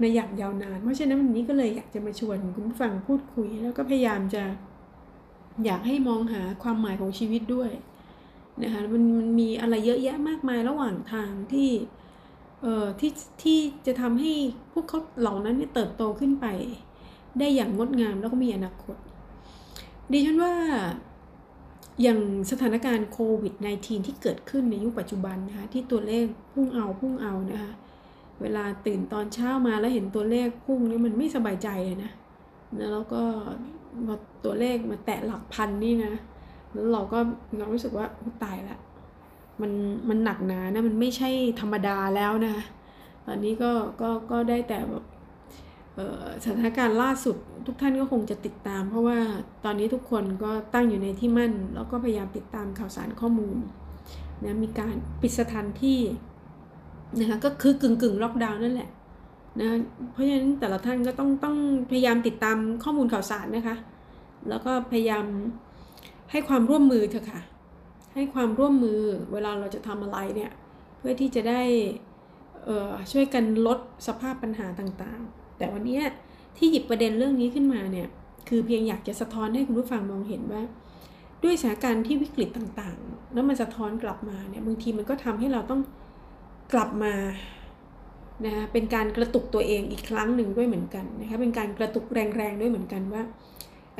[0.00, 4.42] ในอย่างยาวนาน เพราะฉะนั้นวันนี้ก็เลยอยากจะมาชวนคุณผู้ฟังพูดคุย แล้วก็พยายามจะ
[5.64, 7.70] อยากให้มองหาความหมายของชีวิตด้วย
[8.62, 11.70] นะคะมันมันมีอะไรเยอะแยะมากมายระหว่างทางที่
[12.62, 14.32] เอ่อที่ที่จะทำให้
[14.72, 16.46] พวกเขาเหล่านั้นเนี่ยเติบโตขึ้นไป
[17.38, 18.96] ได้อย่างงดงามแล้วก็มีอนาคต
[20.12, 20.54] ดิฉันว่า
[22.02, 22.20] อย่าง
[22.50, 27.72] สถานการณ์โควิด -19 ที่เกิดขึ้นในยุคปัจจุบันนะคะที่ตัวเลขพุ่งเอาพุ่งเอานะคะ
[28.40, 32.10] เวลาตื่นตอนเช้ามาแล้วเห็นตัวเลขพุ่งนี่มันไม่สบายใจเลยนะ
[32.78, 33.22] นะแล้วก็
[34.06, 36.12] พอตัวเลขมาแตะหลักพันนี่นะ
[36.72, 37.18] แล้วเราก็
[37.58, 38.06] เรารู้สึกว่า
[38.44, 38.78] ตายละ
[39.62, 39.72] มัน
[40.08, 42.54] มันหนักหนานะมันไม่ใช่ธรรมดาแล้วนะ
[43.26, 43.70] ตอนนี้ก็
[44.00, 45.04] ก็ก็ได้แต่แบบ
[46.44, 49.18] สถานการณ์ล่าสุดทุกท่านก็คงจะติดตาม เพราะว่า
[49.64, 53.58] ตอนนี้ทุกคนก็ตั้งอยู่ในที่มั่น แล้วก็พยายามติดตามข่าวสารข้อมูล
[54.44, 56.00] นะมีการปิดสถานที่
[57.18, 58.90] นะคะก็คือกึ่งกึ่งล็อกดาวน์นั่นแหละ
[59.60, 59.68] นะ
[60.12, 61.56] เพราะฉะนั้นแต่ละท่านก็ต้องต้อง
[61.90, 63.76] พยายามติดตามข้อมูลข่าวสารนะคะ
[64.48, 65.24] แล้วก็พยายาม
[66.30, 67.40] ให้ความร่วมมือเถอะค่ะ
[68.14, 69.00] ให้ความร่วมมือ
[69.32, 70.52] เวลาเราจะทำอะไรเนี่ย
[70.98, 71.62] เพื่อที่จะได้
[73.12, 76.00] ช่วยกันลดสภาพปัญหาต่างๆ แต่วันนี้
[76.56, 78.08] ที่หยิบประเด็นเรื่องนี้ขึ้นมาเนี่ย
[78.48, 80.62] คือเพียงอยากจะสะท้อนให้คุณผู้ฟังมองเห็นว่า
[81.44, 85.80] ด้วยสถานการณ์ที่วิกฤตต่างๆ แล้วมันสะท้อนกลับมาเนี่ยบางทีมันก็ทำให้เราต้อง
[86.72, 87.14] กลับมา
[88.46, 93.22] นะเป็นการกระตุกตัวเองอีกครั้งหนึ่งด้วยเหมือนกันนะคะเป็นการกระตุกแรงๆด้วยเหมือนกันว่า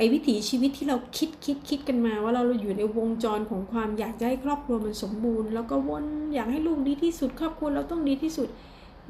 [0.03, 8.47] อ้วิถีชีวิตที่เราคิดคิดคิดกันมา ว่าเราอยู่ในวงจรของความอยากให้ครอบครัวมันสมบูรณ์ แล้วก็วนอยากให้ลูกดีที่สุด ครอบครัวเราต้องดีที่สุด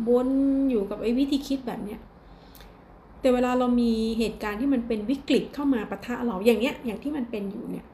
[0.09, 0.27] วน
[0.69, 1.99] อยู่กับไอ้วิธีคิดแบบเนี้ย
[3.19, 7.85] แต่เวลาเรามีเหตุการณ์ที่มันเป็นวิกฤตเข้ามาปะทะเราอย่างเนี้ยอย่างที่มันเป็นอยู่เนี่ย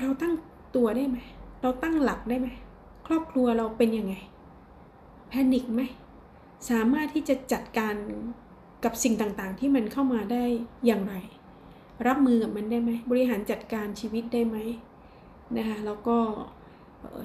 [0.00, 0.32] เราตั้ง
[0.76, 1.18] ตัวได้ไหม
[1.62, 2.48] เราตั้งหลักได้ไหม
[3.06, 4.14] ครอบครัวเราเป็นยังไง
[5.28, 5.82] แพนิคไหม
[6.70, 7.94] สามารถที่จะจัดการ
[8.84, 10.44] กับสิ่งต่างๆ ที่มันเข้ามาได้
[10.86, 11.14] อย่างไร
[12.06, 14.56] รับมือกับมันได้ไหม บริหารจัดการชีวิตได้ไหม
[15.56, 16.16] นะคะแล้วก็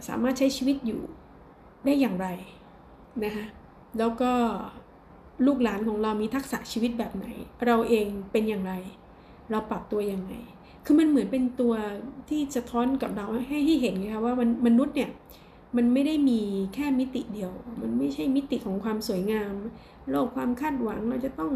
[0.07, 1.01] สามารถใช้ชีวิตอยู่
[1.85, 2.27] ได้อย่างไร
[3.23, 3.45] นะคะ
[3.99, 4.31] แล้วก็
[5.45, 7.27] ลูกหลานของเรามีทักษะชีวิตแบบไหน
[7.65, 8.73] เราเองเป็นอย่างไร
[9.51, 10.33] เราปรับตัวยังไง
[10.85, 11.73] คือมันเหมือนเป็นตัว
[12.29, 14.33] ที่สะท้อนกับเราให้ให้เห็นไงคะว่า
[14.65, 15.09] มนุษย์เนี่ย
[15.77, 16.39] มันไม่ได้มี
[16.73, 19.53] แค่มิติเดียว มันไม่ใช่มิติของความสวยงาม
[20.09, 21.51] โลกความคาดหวังเราจะต้อง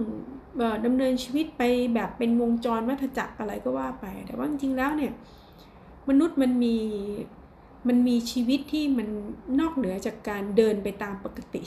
[0.85, 1.63] ดำเนินชีวิตไป
[1.95, 5.11] แบบเป็นวงจรวัฏจักรอะไรก็ว่าไป แต่ว่าจริงๆแล้วเนี่ย
[6.09, 6.75] มนุษย์มันมี
[7.87, 9.07] มันมีชีวิตที่มัน
[9.59, 11.61] นอกเหนือจากการเดินไปตามปกติ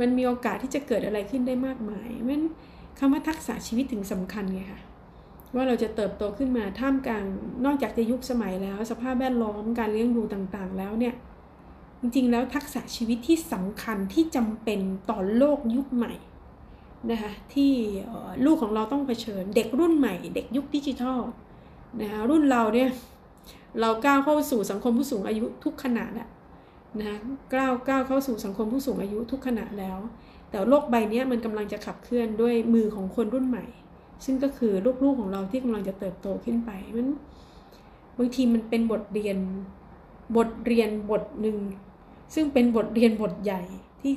[0.00, 2.42] มันมีโอกาสที่จะเกิดอะไรขึ้นได้มากมายมัน
[2.98, 4.80] คำว่าทักษะชีวิตถึงสำคัญไงคะ
[5.54, 7.24] ว่าเราจะเติบโตขึ้นมาท่ามกลาง
[7.64, 11.14] นอกจากจะยุคสมัยแล้ว สภาพแวดล้อมการเลี้ยงดูต่างๆ แล้วเนี่ย
[12.00, 14.80] จริงๆ แล้วทักษะชีวิตที่สำคัญที่จำเป็น
[15.10, 16.12] ต่อโลกยุคใหม่
[17.10, 17.72] นะคะที่
[18.44, 21.20] ลูกของเราต้องเผชิญเด็กรุ่นใหม่ เด็กยุคดิจิทัล
[22.00, 22.90] นะคะรุ่นเราเนี่ย
[23.80, 26.28] เราก้าวเข้าสู่สังคมผู้สูงอายุทุกขณะแล้ว
[27.00, 27.18] นะ
[27.54, 29.98] ก้าวก้าวเข้าสู่สังคมผู้สูงอายุทุกขณะแล้ว
[30.50, 33.64] แต่โลกใบนี้มันกำลังจะขับเคลื่อนด้วยมือของคนรุ่นใหม่
[34.24, 34.72] ซึ่งก็คือ
[35.04, 37.08] ลูกๆของเราที่กำลังจะเติบโตขึ้นไปมัน
[38.18, 39.38] บางทีมันเป็นบทเรียน
[40.36, 41.56] บทเรียนบทหนึ่ง
[42.34, 43.62] ซึ่งเป็นบทเรียนบทใหญ่
[44.02, 44.12] ที่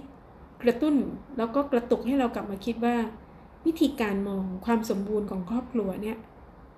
[0.63, 0.95] กระตุ้น
[1.37, 2.95] แล้วก็กระตุกให้เรากลับมาคิดว่า
[3.65, 6.17] วิธีการมองความสมบูรณ์ของครอบครัวเนี่ย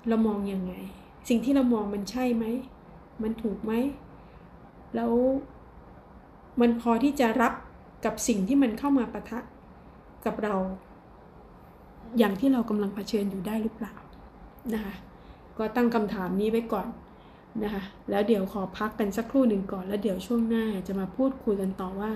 [0.07, 0.73] เรามองอยังไง
[1.29, 2.45] สิ่งที่เรามองมันใช่ไหม
[3.23, 3.73] มันถูกไหม
[4.95, 5.11] แล้ว
[6.61, 7.53] มันพอที่จะรับ
[8.05, 9.39] กับสิ่งที่มันเข้ามาปะทะ
[10.25, 10.55] กับเรา
[12.17, 13.93] อย่างที่เรากำลังเผชิญอยู่ได้หรือเปล่า
[14.73, 14.95] นะคะ
[15.57, 16.87] ก็ตั้งคำถามนี้ไว้ก่อน
[17.63, 22.11] นะคะ แล้วเดี๋ยวขอพักกันสักครู่หนึ่งก่อน แล้วเดี๋ยวช่วงหน้าจะมาพูดคุยกันต่อว่า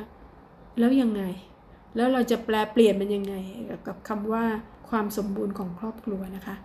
[0.79, 1.23] แล้วยังไง
[1.95, 3.35] แล้วเราจะแปลเปลี่ยนมันยังไง
[3.87, 4.43] กับคำว่า
[4.89, 6.55] ความสมบูรณ์ของครอบครัวนะคะ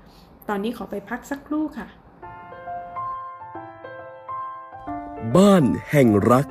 [0.48, 1.87] ตอนนี้ขอไปพักสักครู่ค่ะ
[5.37, 6.46] บ้านแห่งรัก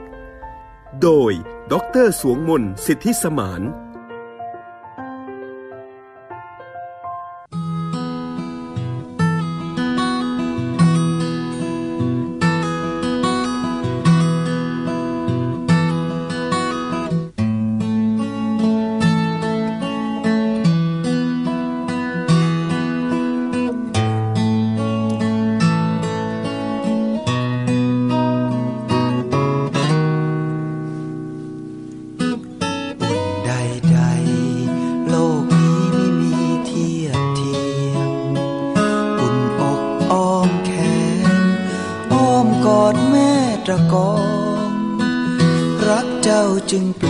[1.04, 1.32] โดย
[1.72, 1.74] ด
[2.06, 3.62] ร สวงมนสิทธิสมาน
[43.80, 44.14] ม่ตระกอ
[44.70, 44.72] ง
[45.88, 47.09] รักเจ้าจึงปล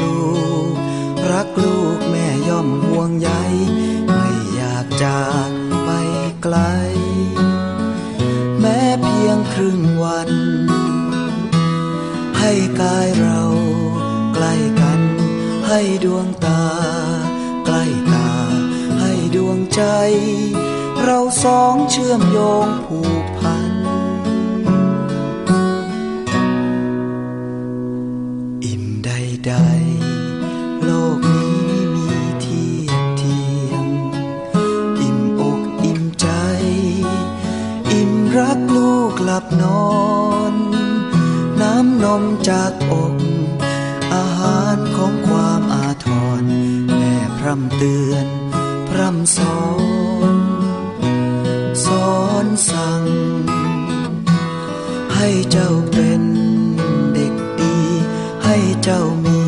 [58.51, 59.41] ให้เจ้ามี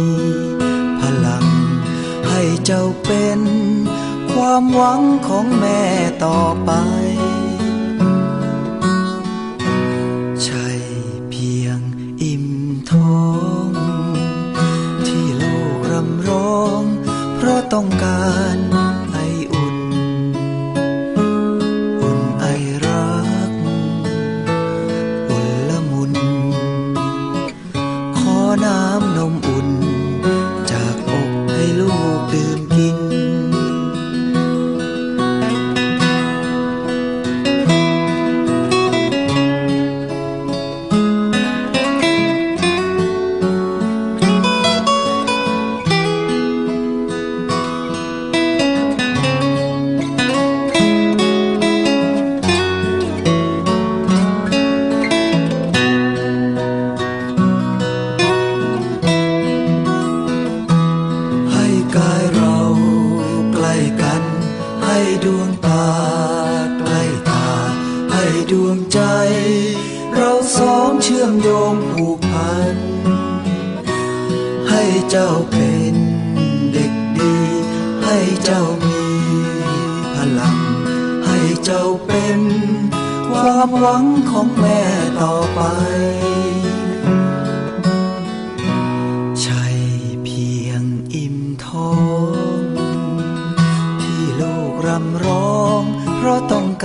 [1.02, 1.46] พลัง
[2.30, 3.42] ให้เจ้าเป็น
[4.32, 5.82] ความหวังของแม่
[6.26, 6.72] ต่อไป
[10.44, 10.68] ใช่
[11.30, 11.80] เพียง
[12.22, 12.46] อิ่ม
[12.92, 13.24] ท้อ
[13.68, 13.70] ง
[15.08, 16.84] ที่ลูกรำร้อง
[17.36, 18.61] เพราะต้องการ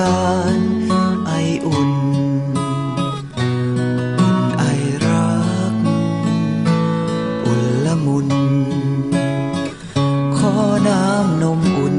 [0.01, 0.61] การ
[1.27, 1.33] ไอ
[1.67, 1.93] อุ่น
[4.19, 4.65] อุ่นไอ
[5.07, 5.31] รั
[5.73, 5.75] ก
[7.45, 8.29] อุ่นละมุน
[10.37, 10.55] ขอ
[10.89, 11.99] น้ำนมอุ่น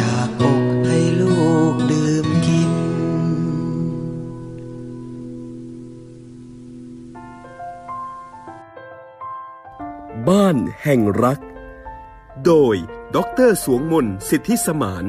[0.00, 2.72] จากอกให้ลูกดื่มกิน
[10.28, 11.40] บ้านแห่งรัก
[12.44, 12.74] โดย
[13.14, 15.06] ดร สวงมนสิทธิสมาน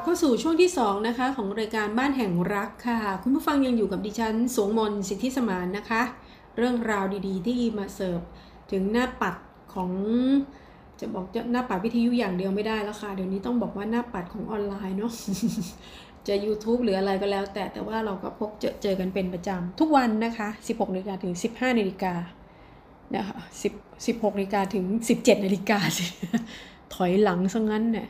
[0.00, 6.02] บเข้าสู่ช่วงที่ 2 นะคะ ของรายการบ้านแห่งรักค่ะ คุณผู้ฟังยังอยู่กับดิฉันสวงมนสิทธิสมานนะคะ
[6.56, 8.20] เรื่องราวดีๆ ที่มาเสิร์ฟ
[8.70, 9.34] ถึงหน้าปัด
[9.74, 9.90] ของ
[11.00, 15.12] จะบอกจะหน้าปัดวิทยุอย่างเดียวไม่ได้แล้วค่ะ เดี๋ยวนี้ต้องบอกว่าหน้าปัดของออนไลน์เนาะ
[16.28, 22.14] จะ YouTube หรืออะไรก็แล้ว แต่แต่ว่าเราก็พบเจอเจอกันเป็นประจำทุกวันนะคะ 16นาฬิกาถึง 15นาฬิกา
[23.16, 23.38] นะคะ
[23.72, 24.84] 10 16นาฬิกาถึง
[25.16, 26.04] 17นาฬิกาสิ
[26.94, 28.08] ถอยหลังซะงั้นเนี่ย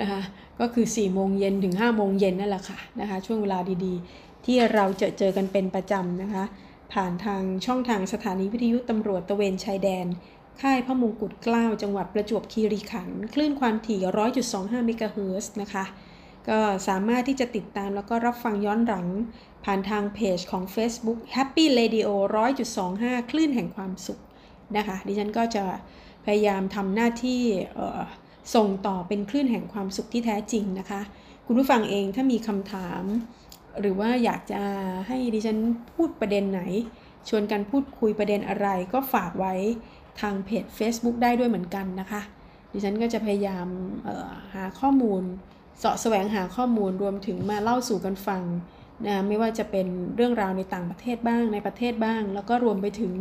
[0.00, 0.20] นะคะ
[0.60, 6.44] ก็คือ4โมงเย็นถึง5โมงเย็นนั่นแหละค่ะนะคะช่วงเวลาดีๆ ที่เราจอเจอกันเป็นประจำนะคะ
[6.92, 10.06] ผ่านทางช่องทางสถานีวิทยุตำรวจตะเวนชายแดน
[10.60, 14.00] ค่ายพระมงกุฎเกล้าจังหวัดประจวบคีรีขันธ์คลื่นความถี่
[14.42, 15.84] 100.25 เมกะเฮิรตซ์นะคะ
[16.48, 19.06] ก็สามารถที่จะติดตามแล้วก็รับฟังย้อนหลัง
[19.64, 22.08] ผ่านทางเพจของ Facebook Happy Radio
[22.70, 24.20] 100.25 คลื่นแห่งความสุข
[24.76, 25.64] นะคะ ดิฉันก็จะ
[26.24, 27.42] พยายามทำหน้าที่
[28.54, 31.00] ส่งต่อเป็นคลื่นแห่งความสุขที่แท้จริงนะคะ
[31.46, 33.02] คุณผู้ฟังเองถ้ามีคำถาม
[33.80, 34.62] หรือว่าอยากจะ
[35.08, 35.58] ให้ดิฉัน
[35.94, 36.62] พูดประเด็นไหน
[37.28, 39.54] ชวนกันพูดคุยประเด็นอะไร ก็ฝากไว้
[40.20, 42.22] ทางเพจ Facebook ได้ด้วยเหมือนกันนะคะ
[42.72, 43.66] ดิฉันก็จะพยายาม
[44.54, 45.22] หาข้อมูล
[45.78, 48.42] เสาะแสวงหาข้อมูลรวมถึงมาเล่าสู่กันฟัง
[49.06, 53.12] นะไม่ว่าจะเป็นเรื่องราวในต่างประเทศบ้างในประเทศบ้าง แล้วก็รวมไปถึง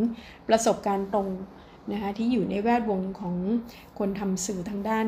[0.47, 1.27] ประสบการณ์ตรง
[1.93, 3.35] นะคะที่อยู่ในแวดวงของ
[3.99, 5.07] คนทำสื่อทางด้าน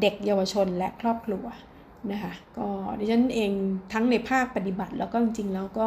[0.00, 1.44] เด็กเยาวชนและครอบครัว
[2.12, 2.66] นะคะก็
[2.98, 3.50] ดิฉันเอง
[3.92, 5.86] ทั้งในภาคปฏิบัติแล้วก็จริงๆแล้วก็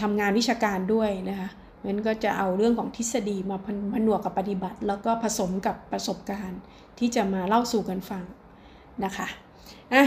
[0.00, 1.48] ทำงานวิชาการด้วยนะคะ
[1.86, 3.56] งั้นก็จะเอาเรื่องของทฤษฎีมา
[3.94, 6.60] ผนวกกับปฏิบัติ แล้วก็ผสมกับประสบการณ์
[6.98, 8.24] ที่จะมาเล่าสู่กันฟัง
[9.04, 9.26] นะคะ
[9.94, 10.04] อะ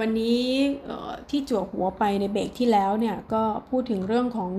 [0.00, 0.40] วันนี้
[1.30, 4.52] ที่จั่วหัวไปในเบรกที่แล้วเนี่ยก็พูดถึงเรื่องของ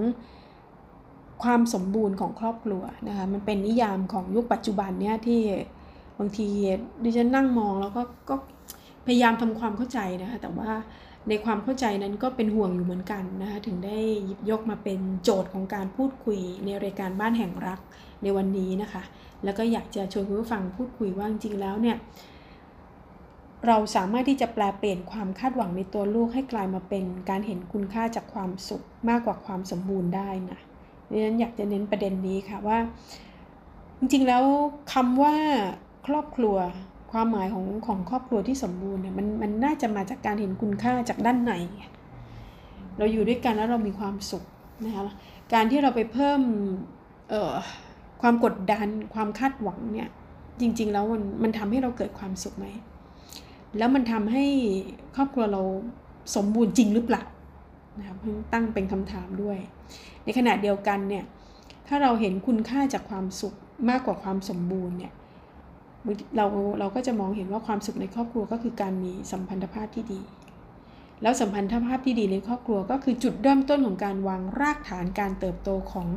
[1.43, 5.41] ความสมบูรณ์ของครอบครัวนะคะมันเป็นนิยามของยุคปัจจุบันเนี่ยที่
[6.19, 6.47] บางที
[7.03, 8.35] ดิฉันนั่งมองแล้วก็ก็
[9.05, 10.71] พยายามทำความเข้าใจนะคะแต่ว่า
[11.29, 17.79] ในความเข้าใจนั้นก็เป็นห่วงอยู่เหมือนกันนะคะถึงได้หยิบยกมาเป็นโจทย์ของการพูดคุยในรายการบ้านแห่งรัก
[18.23, 19.03] ในวันนี้นะคะ
[19.43, 21.97] แล้วก็อยากจะชวนคุณผู้ฟังพูดคุยว่าจริงๆแล้วเนี่ย
[23.67, 30.59] เราสามารถที่จะแปลเปลี่ยนความคาดหวังในตัวลูกให้กลายมาเป็นการเห็นคุณค่าจากความสุขมากกว่าความสมบูรณ์ได้นะ
[31.09, 32.77] ดังนั้นอยากจะเน้นประเด็นนี้ค่ะว่า
[33.99, 34.43] จริงๆแล้ว
[34.93, 35.35] คำว่า
[36.07, 36.55] ครอบครัว
[37.11, 41.53] ความหมายของของครอบครัวที่สมบูรณ์เนี่ยมันมันน่าจะมาจากการเห็นคุณค่าจากด้านใน
[42.97, 44.43] เราอยู่ด้วยกันแล้วเรามีความสุข
[44.85, 45.03] นะคะ
[45.53, 46.41] การที่เราไปเพิ่ม
[47.29, 47.53] เอ่อ
[48.21, 50.09] ความกดดันความคาดหวังเนี่ย
[50.59, 52.65] จริง ๆ แล้วมันมันทำให้เราเกิดความสุขไหม
[53.77, 54.45] แล้วมันทำให้
[55.15, 55.61] ครอบครัวเรา
[56.35, 57.23] สมบูรณ์จริงหรือเปล่า
[57.99, 58.17] นะครับ
[58.53, 59.57] ตั้งเป็นคำถามด้วย
[60.23, 61.23] ในขณะเดียวกันเนี่ย
[61.87, 63.55] ถ้าเราเห็นคุณค่าจากความสุข
[63.89, 65.13] มากกว่าความสมบูรณ์เนี่ย
[66.37, 66.45] เรา
[66.79, 70.19] เราก็จะมองเห็นว่าความสุขในครอบครัวก็คือการมีสัมพันธภาพที่ดี
[71.21, 76.07] แล้วสัมพันธภาพที่ดีในครอบครัวก็คือจุดเริ่มต้นของการวางรากฐานการเติบโตของ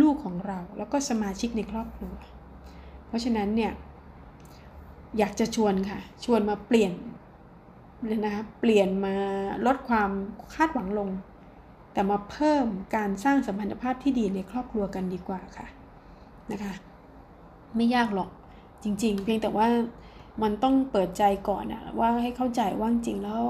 [0.00, 2.14] ลูกของเรา แล้วก็สมาชิกในครอบครัว
[3.06, 3.72] เพราะฉะนั้นเนี่ย
[5.18, 6.92] อยากจะชวนค่ะ ชวนมาเปลี่ยน
[8.06, 9.14] เลยนะคะเปลี่ยนมา
[9.66, 10.10] ลดความ
[10.54, 11.08] คาดหวังลง
[11.92, 15.66] แต่มาเพิ่มการสร้างสัมพันธภาพที่ดีในครอบครัวกันดีกว่าค่ะ
[16.52, 16.72] นะคะ
[17.76, 18.30] ไม่ยากหรอก
[18.82, 19.66] จริง ๆ เพียงแต่ว่า
[20.42, 23.42] มันต้องเปิดใจก่อนอะว่าให้เข้าใจว่าจริงแล้ว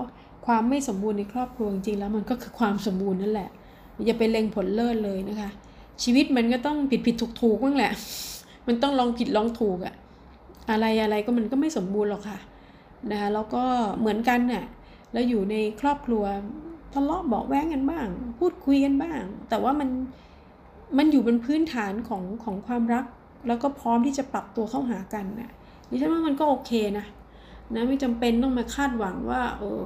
[0.47, 3.51] ความไม่สมบูรณ์ในครอบครัวจริงแล้วมันก็คือความสมบูรณ์นั่นแหละ
[4.07, 5.51] อย่าไปเล็งผลเลิศเลยนะคะ
[6.03, 7.93] ชีวิตมันก็ต้องผิดผิดถูกถูกบ้างแหละ
[8.67, 9.95] มันต้องลองผิดลองถูกอะ
[10.71, 12.38] อะไรอะไรก็มันก็ไม่สมบูรณ์หรอกค่ะ
[13.11, 13.64] นะคะแล้วก็
[13.99, 14.64] เหมือนกันเนี่ย
[15.12, 16.25] แล้วอยู่ในครอบครัว
[16.93, 18.07] ทะเลาะเบาแว้งกันบ้าง
[18.38, 19.88] พูดคุยกันบ้าง แต่ว่ามัน
[20.99, 23.05] มันอยู่บนพื้นฐานของของความรัก
[23.47, 25.51] แล้วก็พร้อมที่จะปรับตัวเข้าหากันนะ
[25.90, 27.07] ดิฉันว่ามันก็โอเคนะ
[27.75, 29.81] นะไม่จำเป็นต้องมาคาดหวังว่าเออ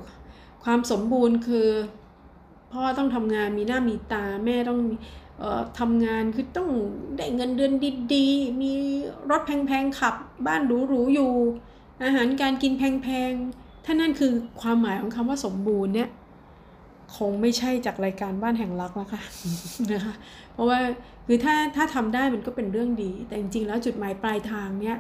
[0.65, 1.69] ความสมบูรณ์คือ
[2.73, 4.81] พ่อต้องทำงานมีหน้ามีตาแม่ต้อง
[5.43, 6.69] ออทำงานคือต้อง
[7.17, 7.73] ได้เงินเดือน
[8.15, 8.73] ดีๆ มี
[9.31, 10.15] รถแพงๆขับ
[10.47, 11.33] บ้านหรูๆอยู่
[12.05, 16.09] อาหารการกินแพงๆ ถ้านั่นคือความหมายของคำว่าสมบูรณ์เนี่ย
[17.17, 19.23] คงไม่ใช่จากรายการบ้านแห่งรักแล้วค่ะ
[19.93, 20.15] นะคะ
[20.53, 20.79] เพราะว่า
[21.27, 24.97] คือถ้าถ้าทำได้มันก็เป็นเรื่องดี แต่จริงๆแล้วจุดหมายปลายทางเนี่ย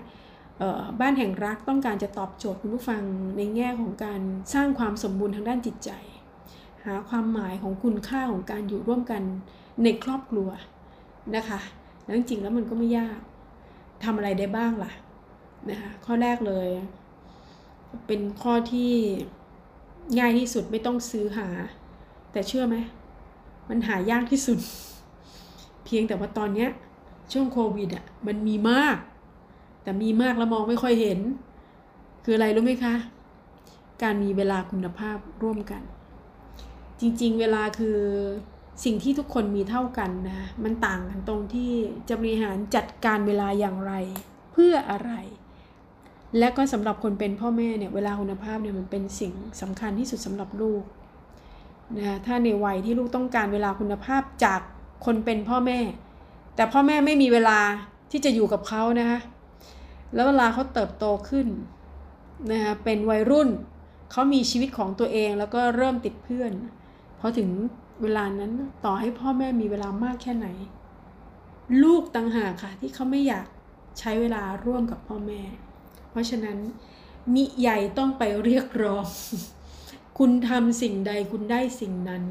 [1.01, 3.03] บ้านแห่งรักต้องการจะตอบโจทย์คุณผู้ฟัง
[3.37, 4.21] ในแง่ของการ
[4.55, 5.91] สร้างความสมบูรณ์ทางด้านจิตใจ
[6.85, 9.23] หาความหมายของคุณค่าของการอยู่ร่วมกัน
[9.85, 10.49] ในครอบครัว
[11.37, 11.61] นะคะ
[12.05, 13.19] แล้วจริงๆแล้วมันก็ไม่ยาก
[14.05, 14.93] ทำอะไรได้บ้างล่ะ
[15.69, 16.69] นะคะข้อแรกเลย
[18.07, 18.93] เป็นข้อที่
[20.19, 21.49] ง่ายที่สุดไม่ต้องซื้อหา
[22.33, 22.77] แต่เชื่อไหม
[23.69, 24.59] มันหายากที่สุด
[25.85, 26.71] เพียงแต่ว่าตอนเนี้ย
[27.33, 28.97] ช่วงโควิดอะมันมีมาก
[29.83, 31.19] แต่มีมากแล้วมองไม่ค่อยเห็น
[32.25, 32.95] คืออะไรรู้ไหมคะ
[34.03, 35.83] การมีเวลาคุณภาพร่วมกัน
[37.01, 37.99] จริงๆ เวลาคือ
[38.85, 41.73] สิ่งที่ทุกคนมีเท่ากันนะมันต่างกันตรงที่
[42.09, 43.93] จะบริหารจัดการเวลาอย่างไร
[44.53, 45.13] เพื่ออะไร
[46.39, 50.83] และก็สำหรับคนเป็นพ่อแม่เนี่ย เวลาคุณภาพเนี่ยมันเป็นสิ่งสำคัญที่สุดสำหรับลูก
[51.97, 54.61] นะถ้าในวัยที่ลูกต้องการเวลาคุณภาพจาก
[55.05, 55.79] คนเป็นพ่อแม่
[56.57, 57.59] แต่พ่อแม่ไม่มีเวลา
[58.11, 59.19] ที่จะอยู่กับเขานะคะ
[60.15, 61.47] แล้วเวลาเขาเติบโตขึ้น
[62.53, 63.49] นะคะเป็นวัยรุ่น
[64.11, 66.53] เขามีชีวิตของตัวเองแล้วก็เริ่มติดเพื่อน
[67.21, 67.49] พอถึง
[68.03, 68.53] เวลานั้น
[68.85, 70.47] ต่อให้พ่อแม่มีเวลามากแค่ไหน
[71.83, 73.47] ลูกต่างหากค่ะที่เขาไม่อยาก
[73.99, 75.41] ใช้เวลาร่วมกับพ่อแม่
[76.19, 76.59] ราะฉะนั้น
[77.35, 79.05] มิใหญ่ต้องไปเรียกร้อง
[80.19, 82.23] คุณทำสิ่งใดคุณได้สิ่งนั้น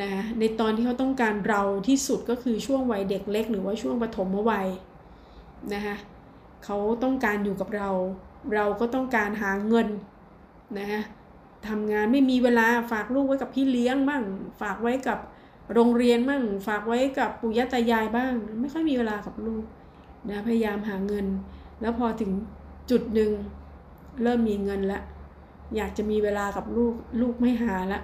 [0.00, 4.68] นะในตอนที่เขาต้องการเราที่สุดก็คือช่วงวัยเด็กเล็ก หรือว่าช่วงปฐมวัย
[5.74, 5.96] นะคะ
[6.64, 7.90] เขาต้องการอยู่กับเรา
[8.54, 9.88] เราก็ต้องการหาเงิน
[10.78, 11.02] นะ
[11.68, 14.22] ทำงานไม่มีเวลาฝากลูกไว้กับพี่เลี้ยงบ้าง
[14.60, 15.18] ฝากไว้กับ
[15.74, 19.64] โรงเรียนบ้างฝากไว้กับปู่ย่าตายายบ้าง ไม่ค่อยมีเวลากับลูก
[20.28, 21.26] นะพยายามหาเงิน
[21.80, 22.30] แล้วพอถึง
[22.90, 23.30] จุดหนึ่ง
[24.22, 25.00] เริ่มมีเงินละ
[25.76, 28.00] อยากจะมีเวลากับลูก ลูกไม่หาละ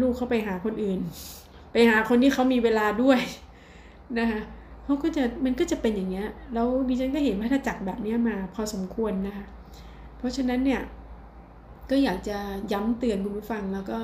[0.00, 1.00] ลูกเขาไปหาคนอื่น
[1.72, 3.20] ไปหาคนที่เขามีเวลาด้วย
[4.18, 4.40] นะคะ
[4.84, 9.46] เขาก็จะมันก็จะเป็นอย่างเงี้ยแล้วดิฉันก็เห็นวัฏจักรแบบนี้มาพอสมควรนะคะ
[10.18, 10.82] เพราะฉะนั้นเนี่ย
[11.90, 12.38] ก็อยากจะ
[12.72, 13.98] ย้ำเตือนคุณผู้ฟังแล้วก็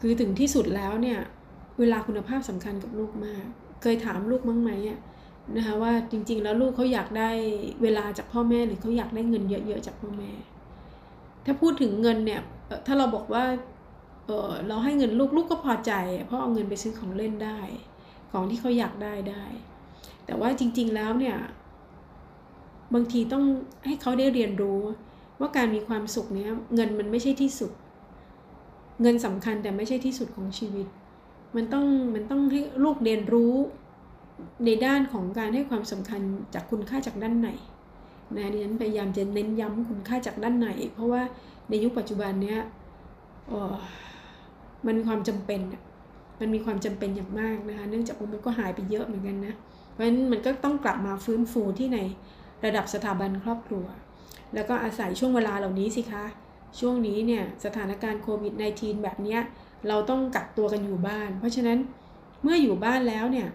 [0.00, 1.18] คือถึงที่สุดแล้วเนี่ย
[1.78, 3.44] เวลาคุณภาพสำคัญกับลูกมาก
[3.82, 4.98] เคยถามลูกมั้งไหมอะ
[5.54, 7.30] นะคะว่าจริง ๆ แล้วลูกเขาอยากได้
[7.82, 10.30] เวลาจากพ่อแม่หรือเขาอยากได้เงินเยอะๆจากพ่อแม่
[11.44, 12.40] ถ้าพูดถึงเงินเนี่ย
[12.86, 13.44] ถ้าเราบอกว่า
[14.26, 15.92] เออเราให้เงินลูกลูกก็พอใจ
[16.26, 17.58] เพราะเอาเงินไปซื้อของเล่นได้
[18.30, 19.44] ของที่เขาอยากได้ได้
[20.26, 21.36] แต่ว่าจริง ๆแล้วเนี่ย
[22.94, 23.44] บางทีต้อง
[23.86, 24.80] ให้เขาได้เรียนรู้
[25.40, 27.72] ว่าการมีความสุขเนี้ยเงินมันไม่ใช่ที่สุด
[29.02, 30.86] เงินสำคัญแต่ไม่ใช่ที่สุดของชีวิต
[31.56, 33.54] มันต้องมันต้องให้ลูกเรียนรู้
[34.64, 36.20] ในด้านของการให้ความสำคัญ
[36.54, 37.48] จากคุณค่าจากด้านใน
[38.36, 41.22] นะดิฉันพยายามจะเน้นย้ำคุณค่าจากด้านในเพราะว่า
[41.68, 42.60] ในยุคปัจจุบันเนี้ย
[44.86, 45.60] มันมีความจำเป็น
[46.40, 49.54] มันมีความจำเป็นอย่างมากนะคะ เนื่องจากมันก็หายไปเยอะเหมือนกันนะ
[49.92, 51.98] เพราะฉะนั้นมันก็ต้องกลับมาฟื้นฟูที่ใน
[52.64, 53.86] ระดับสถาบันครอบครัว
[54.54, 56.24] แล้วก็อาศัยช่วงเวลาเหล่านี้สิคะ
[56.80, 59.38] ช่วงนี้เนี่ยสถานการณ์โควิด -19 แบบนี้
[59.88, 61.78] เราต้องกักตัวกันอยู่บ้าน เพราะฉะนั้น
[62.42, 63.48] เมื่ออยู่บ้านแล้วเนี่ย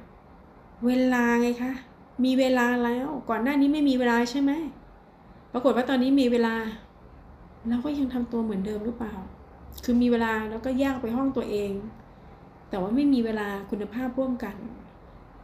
[0.87, 1.71] เวลาไงคะ
[2.25, 4.51] มีเวลาแล้ว ก่อนหน้านี้ไม่มีเวลาใช่ไหม
[5.53, 6.55] ปรากฏว่าตอนนี้มีเวลา
[7.67, 9.13] เราก็ยังทำตัวเหมือนเดิมหรือเปล่า
[9.83, 11.71] คือมีเวลาแล้วก็แยกไปห้องตัวเอง
[12.69, 14.55] แต่ว่าไม่มีเวลาคุณภาพร่วมกัน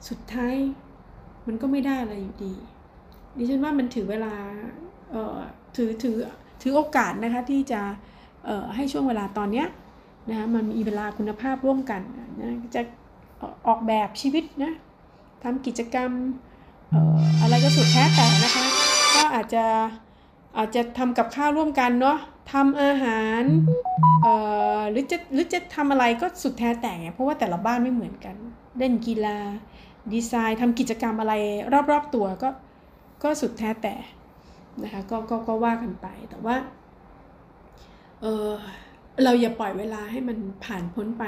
[0.10, 0.56] สุดท้าย
[1.48, 2.54] มันก็ไม่ได้อะไรอยู่ดี
[3.38, 4.34] ดิฉันว่ามันถือเวลา
[5.12, 5.38] เอ่อ
[5.76, 6.16] ถือ ถือ
[6.62, 7.82] ถือโอกาสนะคะที่จะ
[8.46, 9.68] เอ่อ ให้ช่วงเวลาตอนเนี้ย
[10.30, 12.02] นะคะมันมีเวลาคุณภาพร่วมกัน
[12.42, 12.82] นะ จะ
[13.68, 14.74] ออกแบบชีวิตนะ
[15.44, 16.12] ทำกิจกรรม
[17.42, 18.66] อะไรก็สุดแท้แต่นะคะ
[19.16, 19.66] ก็อาจจะ
[20.58, 22.18] อาจจะทำกับข้าวร่วมกันเนาะ
[22.54, 23.44] ทำอาหาร
[24.92, 28.36] หรือจะหรือจะทำอะไรก็สุดแท้แต่เพราะว่าแต่ละบ้านไม่เหมือนกัน
[28.78, 29.38] เล่นกีฬา
[30.14, 31.34] ดีไซน์ทำกิจกรรมอะไร
[31.92, 32.50] รอบๆตัวก็
[33.24, 33.96] ก็สุดแท้แต่
[34.84, 36.56] นะคะก็ก็ก็ว่ากันไปแต่ว่า
[38.22, 38.50] เออ
[39.24, 41.26] เราอย่าปล่อยเวลาให้มันผ่านพ้นไป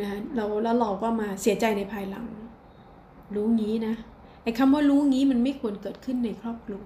[0.00, 2.26] นะเราแล้วเราก็มาเสียใจในภายหลัง
[3.34, 3.94] รู้งี้นะ
[4.42, 6.84] ไอ้คำว่ารู้งี้มันไม่ควรเกิดขึ้นในครอบครัว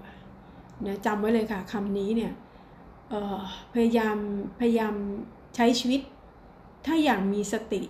[0.87, 2.31] นะจำไว้เลยค่ะคำนี้เนี่ย
[3.73, 4.17] พยายาม
[4.59, 4.93] พยายาม
[5.55, 6.01] ใช้ชีวิต
[6.85, 7.81] ถ้าอย่างมีสติ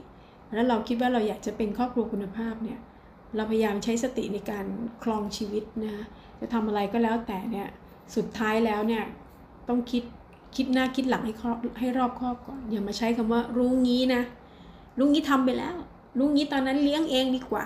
[0.54, 2.80] แล้วเราคิดว่าเราอยากจะเป็นครอบครัวคุณภาพเนี่ย
[3.36, 4.66] เราพยายามใช้สติในการ
[5.04, 6.06] คลองชีวิตนะ
[6.40, 7.68] จะทำอะไรก็แล้วแต่เนี่ย
[8.16, 9.04] สุดท้ายแล้วเนี่ย
[9.68, 10.04] ต้องคิด
[10.56, 11.34] คิดหน้าคิดหลังให้
[11.80, 14.22] ให้รอบครอบก่อน อย่ามาใช้คำว่ารู้งี้นะ
[14.98, 15.76] รู้งี้ทำไปแล้ว
[16.18, 17.66] รู้งี้ตอนนั้นเลี้ยงเองดีกว่า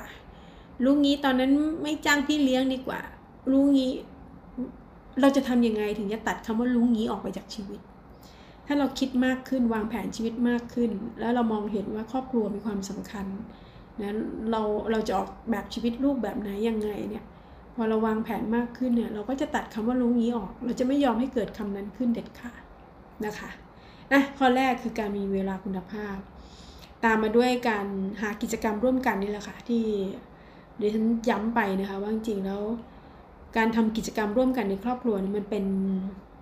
[0.84, 1.52] รู้งี้ตอนนั้น
[1.84, 3.02] ไม่จ้างพี่เลี้ยงดีกว่า
[3.52, 3.92] รู้งี้
[5.22, 7.80] เราจะทำยังไงถึงจะตัดคำว่ารู้งี้ออกไปจากชีวิต
[8.68, 13.26] ถ้าเราคิดมากขึ้นวางแผนชีวิตมากขึ้น แล้วเรามองเห็นว่าครอบครัวมีความสำคัญ
[14.02, 14.14] นะ
[14.52, 14.62] เรา
[14.92, 17.26] เราจะออกแบบชีวิตลูกแบบไหนยังไงเนี่ย
[17.76, 22.62] พอเราวางแผนมากขึ้นเนี่ยเราก็จะตัดคำว่ารู้งี้ออก เราจะไม่ยอมให้เกิดคำนั้นขึ้นเด็ดขาด
[23.26, 23.50] นะคะ
[24.12, 26.18] นะข้อแรกคือการมีเวลาคุณภาพ
[27.04, 27.86] ตามมาด้วยการ
[28.22, 29.84] หากิจกรรมร่วมกันนี่แหละค่ะที่
[30.80, 32.62] ดิฉันย้ำไปนะคะว่าจริงแล้ว
[33.58, 35.66] การทำกิจกรรมร่วมกันในครอบครัวมันเป็น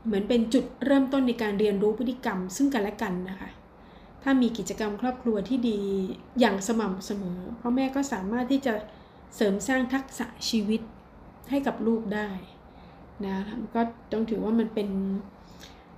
[0.05, 3.49] เหมือนเป็นจุดเริ่มต้นในการเรียนรู้พฤติกรรม ซึ่งกันและกันนะคะ
[4.23, 5.79] ถ้ามีกิจกรรมครอบครัวที่ดี
[6.39, 8.73] อย่างสม่ำเสมอพ่อแม่ก็สามารถที่จะ
[9.36, 10.81] เสริมสร้างทักษะชีวิต
[11.49, 12.29] ให้กับลูกได้
[13.25, 13.36] นะ
[13.75, 13.81] ก็
[14.11, 14.89] ต้องถือว่ามันเป็น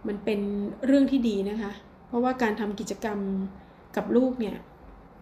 [0.08, 0.40] มันเป็น
[0.86, 1.72] เรื่องที่ดีนะคะ
[2.08, 3.20] เพราะว่าการทำกิจกรรม
[3.96, 4.56] กับลูกเนี่ย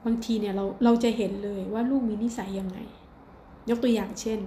[0.06, 2.78] บางทีเนี่ยเราเราจะเห็นเลยว่าลูกมีนิสัยยังไง
[3.70, 4.40] ยกตัวอย่างเช่น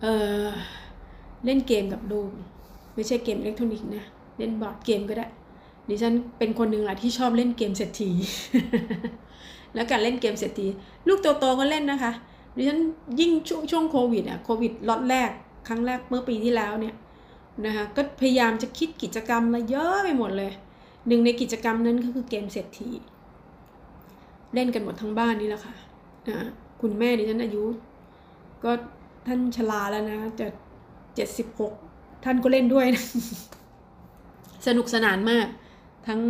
[0.00, 2.30] เเล่นเกมกับลูก
[2.94, 4.04] ไม่ใช่เกมอิเล็กทรอนิกส์นะ
[4.38, 5.26] เล่นบอร์ดเกมก็ได้
[5.88, 8.10] ดิฉันเป็นคนหนึ่งแหละที่ชอบเล่นเกมเศรษฐี
[9.74, 10.66] แล้วการเล่นเกมเศรษฐี
[11.08, 12.12] ลูกโตๆก็เล่นนะคะ
[12.56, 12.80] ดิฉัน
[13.20, 15.30] ยิ่งช่วงช่วงโควิดอะโควิดล็อตแรก
[15.68, 16.94] ครั้งแรกเมื่อปีที่แล้วเนี่ย
[17.66, 20.52] นะคะก็พยายามจะคิดกิจกรรมมาเยอะไปหมดเลย
[21.08, 22.88] หนึ่งในกิจกรรมนั้นก็คือเกมเศรษฐี
[24.54, 25.74] เล่นกันหมดทั้งบ้านนี่แหละค่ะ
[26.28, 26.48] นะ
[26.80, 27.64] คุณแม่ดิฉันอายุ
[28.64, 28.70] ก็
[29.26, 30.46] ท่านชราแล้วนะจะ
[31.14, 31.72] เจ็ดสิบหก
[32.24, 33.04] ท่านก็เล่นด้วยนะ
[34.66, 35.46] สนุกสนานมาก
[36.08, 36.20] ทั้ง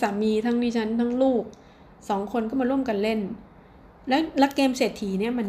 [0.00, 1.44] สามีทั้งดิฉันทั้งลูก
[2.08, 3.20] สองคนก็มาร่วมกันเล่น
[4.08, 5.48] แล้วล้วเกมเศรษฐีเนี่ยมัน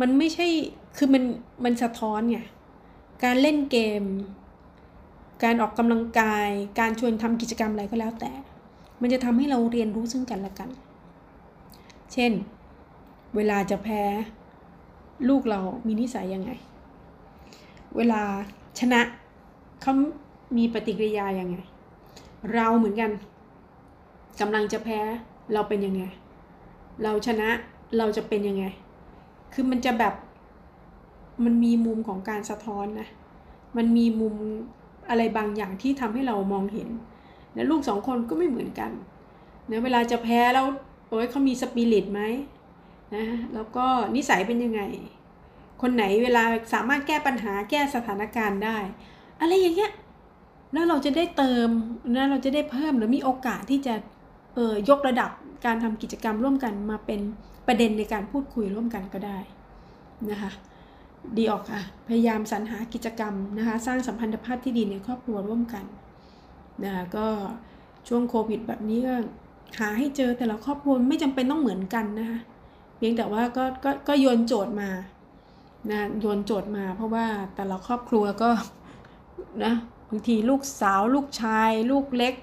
[0.00, 0.46] มันไม่ใช่
[0.96, 1.24] คือมัน
[1.64, 2.38] มันสะท้อนไง
[3.24, 4.02] การเล่นเกม
[5.44, 6.48] การออกกำลังกาย
[6.80, 8.32] การชวนทำกิจกรรมอะไรก็แล้วแต่
[9.00, 10.70] มันจะทำให้เราเรียนรู้ซึ่งกันและกัน
[12.12, 12.32] เช่น
[13.36, 14.02] เวลาจะแพ้
[15.28, 16.50] ลูกเรามีนิสัยยังไง
[17.96, 18.20] เวลา
[18.78, 19.00] ชนะ
[19.80, 19.92] เขา
[20.56, 21.56] มีปฏิกิริยายังไง
[22.54, 23.10] เราเหมือนกัน
[24.40, 25.00] กำลังจะแพ้
[25.52, 26.02] เราเป็นยังไง
[27.02, 27.48] เราชนะ
[27.98, 28.64] เราจะเป็นยังไง
[29.52, 30.14] คือมันจะแบบ
[31.44, 33.08] มันมีมุมของการสะท้อนนะ
[33.76, 34.34] มันมีมุม
[35.08, 36.88] อะไรบางอย่างที่ทำให้เรามองเห็น
[37.56, 38.90] นะลูกสองคนก็ไม่เหมือนกัน
[39.70, 40.66] นะเวลาจะแพ้แล้ว
[41.08, 42.20] โอ้ยเขามีสปิริตไหม
[43.14, 43.86] นะแล้วก็
[44.16, 44.82] นิสัยเป็นยังไง
[45.82, 46.42] คนไหนเวลา
[46.74, 48.78] สามารถแก้ปัญหาแก้สถานการณ์ได้
[49.40, 49.92] อะไรอย่างเงี้ย
[50.72, 51.68] แล้วเราจะได้เติม
[52.14, 53.94] นะเราจะได้เพิ่มหรือมีโอกาสที่จะ
[54.54, 55.30] เออยกระดับ
[55.66, 57.20] การทำกิจกรรมร่วมกันมาเป็น
[57.66, 59.38] ประเด็นในการพูดคุยร่วมกันก็ได้
[60.30, 60.50] นะคะ
[61.36, 65.84] ดีออกค่ะ พยายามสรรหากิจกรรมนะคะสร้างสัมพันธภาพที่ดีในครอบครัวร่วมกัน
[66.84, 67.26] นะคะก็
[68.08, 69.14] ช่วงโควิดแบบนี้ก็
[69.78, 72.38] หาให้เจอแต่ละครอบครัวไม่จำเป็นต้องเหมือนกันนะคะ
[73.00, 74.90] เพียงแต่ว่าก็ก็ก็โยนโจทย์มา
[75.90, 78.50] นะโยนโจทย์มา เพราะว่าแต่ละครอบครัวก็
[79.64, 79.74] นะ
[80.08, 82.34] บางทีลูกสาวลูกชาย ลูกเล็ก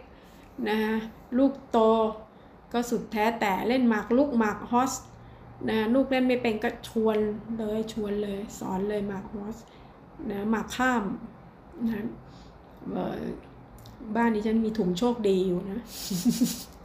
[0.70, 0.96] นะคะ
[1.38, 1.80] ลูกโต
[2.74, 4.94] ก็สุดแท้แต่เล่นหมากลูกหมากฮอส
[5.70, 7.18] นะลูกเล่นไม่เป็นก็ชวน
[7.58, 9.58] เลยชวนเลยสอนเลยหมากฮอส
[10.30, 11.04] นะหมากข้าม
[11.86, 12.06] นะ
[14.16, 15.80] บ้านนี้ฉันมีถุงโชคดีอยู่นะ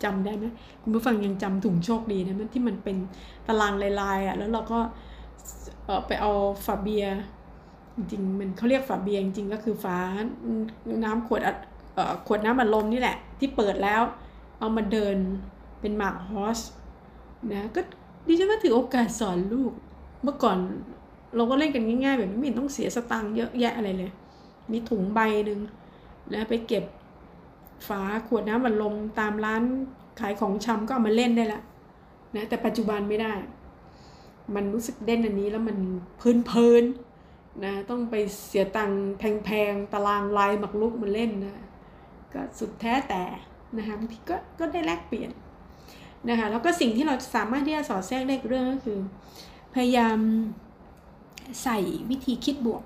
[0.04, 0.44] จำได้ไหม
[0.82, 2.96] คุณผู้ฟังยังจำถุงโชคดีนะมันที่มันเป็น
[3.46, 4.78] ตารางลายๆอะแล้วเราก็
[6.06, 6.30] ไปเอา
[6.66, 7.16] ฝาเบียร์
[7.96, 9.98] จริงมันเขาเรียกฝาเบียร์จริงก็คือฝา
[11.04, 11.40] น้ำขวด
[12.26, 14.02] ขวดน้ำอัดลมนี่แหละ ที่เปิดแล้ว
[14.58, 15.16] เอามาเดิน
[15.80, 16.58] เป็นหมากฮอส
[17.52, 17.80] นะก็
[18.26, 19.72] ดิฉันก็ถือโอกาสสอนลูก
[20.22, 20.58] เมื่อก่อน
[21.36, 24.10] เราก็เล่นกันง่ายๆ แบบไม่ต้องเสียสตังค์เยอะแยะอะไรเลย
[24.72, 25.58] มีถุงใบหนึ่ง
[26.32, 26.84] นะไปเก็บ
[27.88, 29.62] ฝาขวดน้ำอัดลมตามร้าน
[30.20, 31.60] ขายของชำก็เอามาเล่นได้ละ
[32.36, 33.34] นะแต่ปัจจุบันไม่ได้
[34.54, 35.78] มันรู้สึกเด่นอันนี้แล้วมัน
[36.20, 36.84] พื้นเพลิน
[37.64, 38.14] นะต้องไป
[38.46, 41.54] เสียตังค์แพงๆตารางลายหมักลุกมาเล่นนะ
[42.34, 43.22] ก็สุดแท้แต่
[43.76, 45.30] นะคะบางทีก็ก็ได้แลกเปลี่ยน
[46.28, 48.98] นะคะแล้วก็สิ่งที่เราสามารถที่จะสอดแทรกได้เรื่องก็คือ
[49.74, 50.18] พยายาม
[51.62, 51.78] ใส่
[52.10, 52.82] วิธีคิดบวก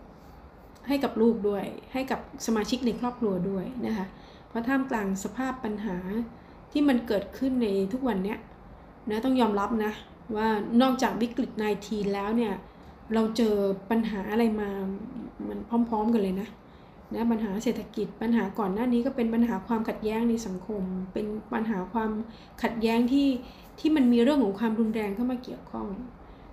[0.89, 4.07] ให้กับลูกด้วย ให้กับสมาชิกในครอบครัวด้วยนะคะ
[4.57, 5.97] ราะท่ามกลางสภาพปัญหา
[6.73, 8.39] ที่มันเกิดขึ้นในทุกวันเนี้ย
[9.11, 9.93] นะต้องยอมรับนะ
[10.37, 10.49] ว่า
[10.83, 11.51] นอกจากวิกฤต
[11.83, 12.53] -19 แล้วเนี่ย
[13.15, 13.55] เราเจอ
[13.91, 14.69] ปัญหาอะไรมา
[15.49, 16.49] มันพร้อม ๆ กันเลยนะ
[17.15, 20.83] นะปัญหาเศรษฐกิจปัญหาก่อนหน้านี้ก็เป็นปัญหาความขัดแย้งในสังคม
[21.13, 22.11] เป็นปัญหาความ
[22.63, 23.29] ขัดแย้งที่
[23.79, 25.87] ที่มันมีเรื่องของความรุนแรงเข้ามาเกี่ยวข้อง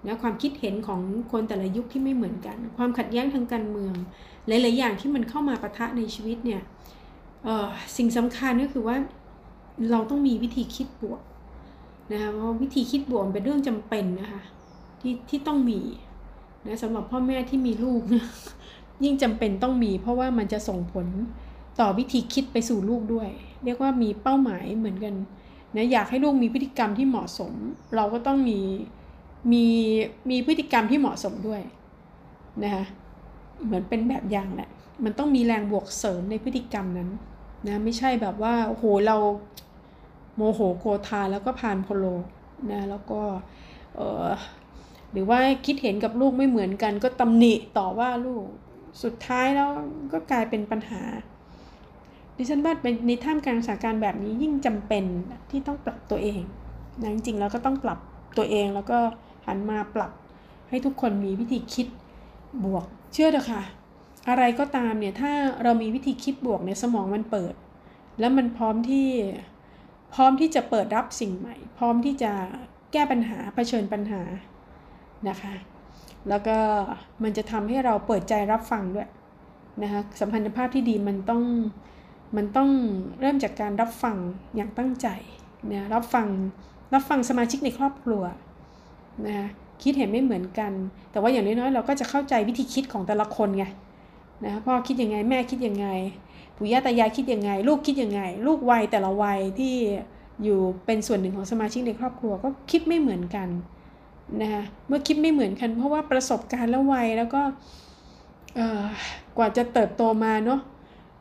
[0.06, 1.02] นะความคิดเห็นของ
[1.32, 3.94] คนแต่ละยุคที่ไม่เหมือนกัน ความขัดแย้งทางการเมือง
[4.48, 6.62] หลาย ๆ อย่างที่มันเข้ามาปะทะในชีวิตเนี่ย
[7.98, 8.96] สิ่งสำคัญก็คือว่า
[9.92, 11.22] เราต้องมีวิธีคิดบวก
[12.12, 14.42] นะคะเพราะวิธีคิดบวกเป็นเรื่องจำเป็นนะคะ
[15.02, 15.80] ที่ที่ต้องมี
[16.68, 18.26] นะสำหรับพ่อแม่ที่มีลูกนะ
[19.04, 21.08] ยิ่งจำเป็นต้องมี เพราะว่ามันจะส่งผล
[21.80, 23.30] ต่อวิธีคิดไปสู่ลูกด้วย
[23.64, 25.16] เรียกว่ามีเป้าหมายเหมือนกัน
[25.76, 27.54] นะอยากให้ลูกมีพฤติกรรมที่เหมาะสม
[27.96, 28.60] เราก็ต้องมี
[29.52, 29.66] มี
[30.30, 31.62] มีพฤติกรรมที่เหมาะสมด้วย
[32.64, 32.84] นะคะ
[33.66, 34.70] เหมือนเป็นแบบอย่างแหละ
[35.04, 37.10] มันต้องมีแรงบวกเสริมในพฤติกรรมนั้น
[37.68, 39.18] นะไม่ใช่แบบว่าโอ้โหเรา
[40.36, 42.06] โมโหโกธาแล้วก็ผ่านโพโล
[42.72, 43.22] นะแล้วก็
[43.96, 44.30] เออ
[45.12, 48.46] หรือว่าคิดเห็นกับลูกไม่เหมือนกัน ก็ตำหนิต่อว่าลูก
[49.04, 49.70] สุดท้ายแล้ว
[50.14, 51.02] ก็กลายเป็นปัญหา
[52.36, 55.04] ดิฉันว่าเป็นในท่ามกลางสถานการณ์แบบนี้ยิ่งจำเป็น
[55.50, 56.42] ที่ต้องปรับตัวเอง
[57.02, 58.00] นะจริงๆแล้วก็ต้องปรับ
[58.38, 59.00] ตัวเองแล้วก็
[59.46, 60.12] หันมาปรับ
[60.70, 61.88] ให้ทุกคนมีวิธีคิด
[62.64, 63.62] บวก เชื่อเถอะค่ะ
[64.30, 65.32] อะไรก็ตามเนี่ยถ้า
[65.64, 67.54] เรามีวิธีคิดบวกเนี่ยสมองมันเปิด
[68.20, 69.08] แล้วมันพร้อมที่
[70.14, 72.32] พร้อมที่จะเปิดรับสิ่งใหม่ พร้อมที่จะ
[72.94, 74.22] แก้ปัญหาเผชิญปัญหา
[75.30, 75.54] นะคะ
[76.30, 76.58] แล้วก็
[77.24, 79.10] มันจะทำให้เราเปิดใจรับฟังด้วย
[79.84, 81.44] นะคะสัมพันธภาพที่ดีมันต้อง
[82.36, 82.70] มันต้อง
[83.20, 84.18] เริ่มจากการรับฟัง
[84.56, 85.08] อย่างตั้งใจ
[85.72, 86.28] นะรับฟัง
[86.94, 88.24] รับฟังสมาชิกในครอบครัว
[89.26, 89.48] นะคะ
[89.84, 90.72] คิดเห็นไม่เหมือนกัน
[91.12, 93.66] แต่ว่าอย่างน้อยๆเราก็จะเข้าใจวิธีคิดของแต่ละคนไง
[94.46, 95.88] นะพ่อคิดยังไงแม่คิดยังไง
[96.56, 99.76] ปู่ย่าตายายคิดยังไง ลูกคิดยังไง ลูกวัยแต่ละวัยที่
[100.44, 103.48] อยู่เป็นส่วนหนึ่งของสมาชิกในครอบครัวก็คิดไม่เหมือนกัน
[104.42, 107.42] นะคะเมื่อคิดไม่เหมือนกัน เพราะว่าประสบการณ์และวัยแล้วก็
[109.38, 110.60] กว่าจะเติบโตมาเนาะ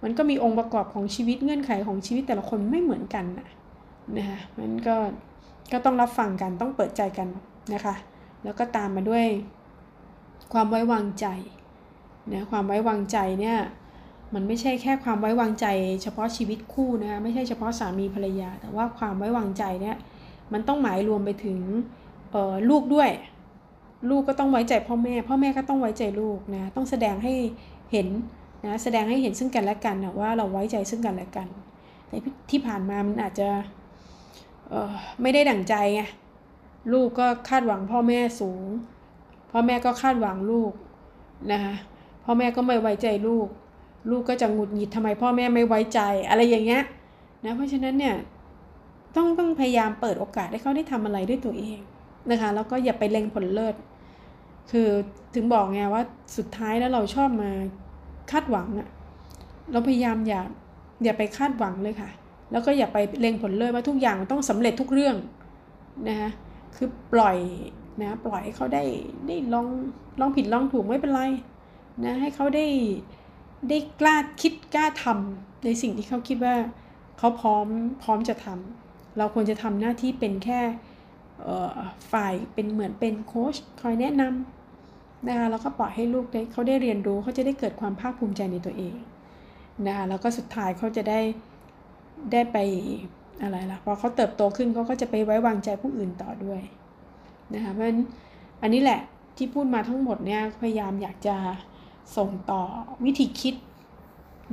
[0.03, 3.49] มันก็มีองค์ประกอบของชีวิตเงื่อนไขของชีวิตแต่ละคนไม่เหมือนกันนะ
[4.17, 4.97] นะคะมันก็
[5.73, 7.29] ก็ต้องรับฟังกันต้องเปิดใจกัน
[7.75, 7.95] นะคะ
[8.45, 9.25] แล้วก็ตามมาด้วย
[10.53, 11.27] ความไว้วางใจ
[12.31, 13.59] นะความไว้วางใจเนี่ย
[14.35, 15.67] มันไม่ใช่แค่ความไว้วางใจ
[16.03, 19.97] เฉพาะชีวิตคู่นะคะไม่ใช่เฉพาะสามีภรรยา แต่ว่าความไว้วางใจเนี่ย
[20.53, 21.59] มันต้องหมายรวมไปถึง
[22.71, 23.11] ลูกด้วย
[24.11, 27.35] ลูกก็ต้องไว้ใจพ่อแม่ พ่อแม่ก็ต้องไว้ใจลูกนะต้องแสดงให้
[27.93, 28.09] เห็น
[28.65, 31.49] นะแสดงให้เห็นซึ่งกันและกันนะว่าเราไว้ใจซึ่งกันและกัน
[32.09, 32.17] แต่
[32.51, 33.49] ที่ผ่านมามันอาจจะ
[35.23, 36.03] ไม่ได้ดั่งใจไง
[36.93, 38.63] ลูกก็คาดหวังพ่อแม่สูง
[39.53, 40.73] พ่อแม่ก็คาดหวังลูก
[41.53, 41.75] นะคะ
[42.25, 43.49] พ่อแม่ก็ไม่ไว้ใจลูก
[44.11, 46.83] ลูกก็จะหงุดหงิดทำไมพ่อแม่ไม่ไว้ใจอะไรอย่างเงี้ย
[47.45, 48.15] นะเพราะฉะนั้นเนี่ย
[49.17, 51.79] ต้องต้องพยายามเปิดโอกาสให้เขาได้ทำอะไรด้วยตัวเอง
[52.31, 53.75] นะคะ แล้วก็อย่าไปเล็งผลเลิศ
[54.71, 54.89] คือ
[55.35, 56.03] ถึงบอกไงว่า
[56.37, 57.51] สุดท้ายแล้วเราชอบมา
[58.31, 58.89] คาดหวังอะ
[59.73, 60.41] เราพยายามอย่า
[61.05, 62.11] อย่าไปคาดหวังเลยค่ะ
[62.53, 65.17] แล้วก็อย่าไปเล็งผลเลยว่าทุกอย่างมันต้องสำเร็จทุกเรื่อง
[66.09, 66.31] นะคะ
[66.77, 67.37] คือปล่อย
[68.01, 68.85] นะปล่อยให้เขาได้
[69.27, 69.67] ได้ลอง
[70.21, 71.21] ลองผิดลองถูกไม่เป็นไร
[72.05, 72.67] นะให้เขาได้
[73.69, 76.55] ได้กล้าคิดกล้าทำในสิ่งที่เขาคิดว่า
[77.19, 77.67] เขาพร้อม
[78.03, 80.61] พร้อมจะทำเราควรจะทำหน้าที่เป็นแค่
[82.13, 88.95] ฝ่ายเป็นเหมือนเป็นโค้ชคอยแนะนำนะคะแล้วก็ปล่อยให้ลูกได้เขาได้เรียนรู้เขาจะได้เกิดความภาคภูมิใจในตัวเอง
[89.87, 91.21] นะคะแล้วก็สุดท้ายเขาจะได้
[92.33, 92.59] ได้ไป
[93.43, 96.61] อะไรล่ะพอเขาเติบโตขึ้นเขาก็จะไปไว้วางใจผู้อื่นต่อด้วย
[97.55, 98.01] นะคะเพราะฉะนั้น
[98.63, 99.01] อันนี้แหละ
[99.37, 101.37] ที่พูดมาทั้งหมดเนี่ยพยายามอยากจะ
[102.17, 102.63] ส่งต่อ
[103.05, 103.55] วิธีคิด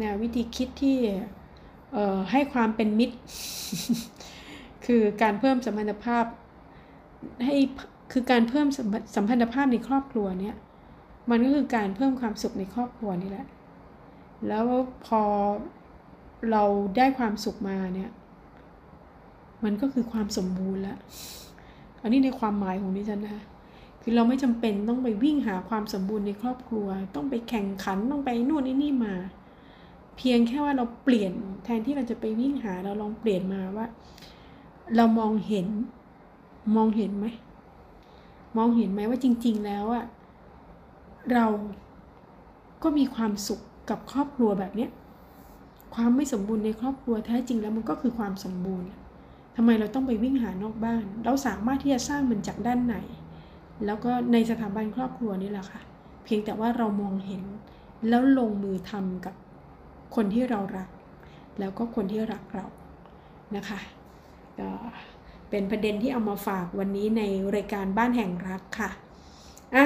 [0.01, 0.97] นะวิธีคิดที่
[2.31, 3.17] ให้ความเป็นมิตร
[4.85, 6.25] คือการเพิ่มสัมพันธภาพ
[7.45, 7.55] ให้
[8.11, 8.67] คือการเพิ่ม
[9.15, 10.55] สัมพันธภาพในครอบครัวเนี่ย
[11.29, 13.47] มันก็คือการเพิ่มความสุขในครอบครัวนี่แหละ
[14.47, 14.65] แล้ว
[15.05, 15.21] พอ
[16.51, 16.63] เรา
[16.97, 18.09] ได้ความสุขมาเนี่ย
[19.63, 20.99] มันก็คือความสมบูรณ์ล้ว
[22.01, 23.58] อันนี้ในความหมายของดิฉันนะคื
[24.09, 29.15] อเราไม่จำเป็นต้องไปวิ่งหาความสมบูรณ์ในครอบครัว ต้องไปแข่งขันต้องไปนู่นนี่มา
[30.17, 31.33] เพียงแค่ว่าเราเปลี่ยน
[31.63, 33.85] แทนที่เราจะไปวิ่งหาเราลองเปลี่ยนมาว่า
[34.95, 35.67] เรามองเห็น
[36.75, 37.27] มองเห็นไหม
[38.57, 40.05] มองเห็นไหมว่าจริง ๆ แล้วอะ
[41.33, 41.45] เรา
[42.83, 44.89] ก็มีความสุขกับครอบครัวแบบเนี้ย
[45.95, 48.87] ความไม่สมบูรณ์ในครอบครัวแท้จริงแล้วมันก็คือความสมบูรณ์
[49.55, 52.95] ทำไมเราต้องไปวิ่งหานอกบ้าน เราสามารถที่จะสร้างมันจากด้านไหน
[53.85, 55.81] แล้วก็ในสถาบันครอบครัวนี่แหละค่ะ
[56.23, 57.43] เพียงแต่ว่าเรามองเห็น
[58.09, 59.35] แล้วลงมือทำกับ
[60.15, 60.89] คนที่เรารัก
[61.59, 62.65] แล้วก็คนที่รักเรา
[63.55, 63.79] นะคะ
[65.49, 67.21] เป็นประเด็นที่เอามาฝากวันนี้ใน
[67.55, 68.89] รายการบ้านแห่งรักค่ะ
[69.75, 69.85] อะ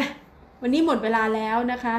[0.61, 1.97] วันนี้หมดเวลาแล้วนะคะ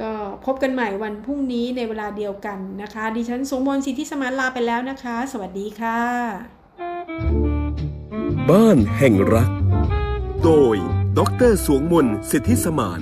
[0.00, 0.12] ก็
[0.44, 6.00] พบกันใหม่วันพรุ่งนี้ในเวลาเดียวกันนะคะ ดิฉันสมมนสิทธิสมานลาไปแล้วนะคะ สวัสดีค่ะ
[8.50, 9.50] บ้านแห่งรัก
[10.44, 10.76] โดย
[11.18, 13.00] ดรสวงมนสิทธิสมาน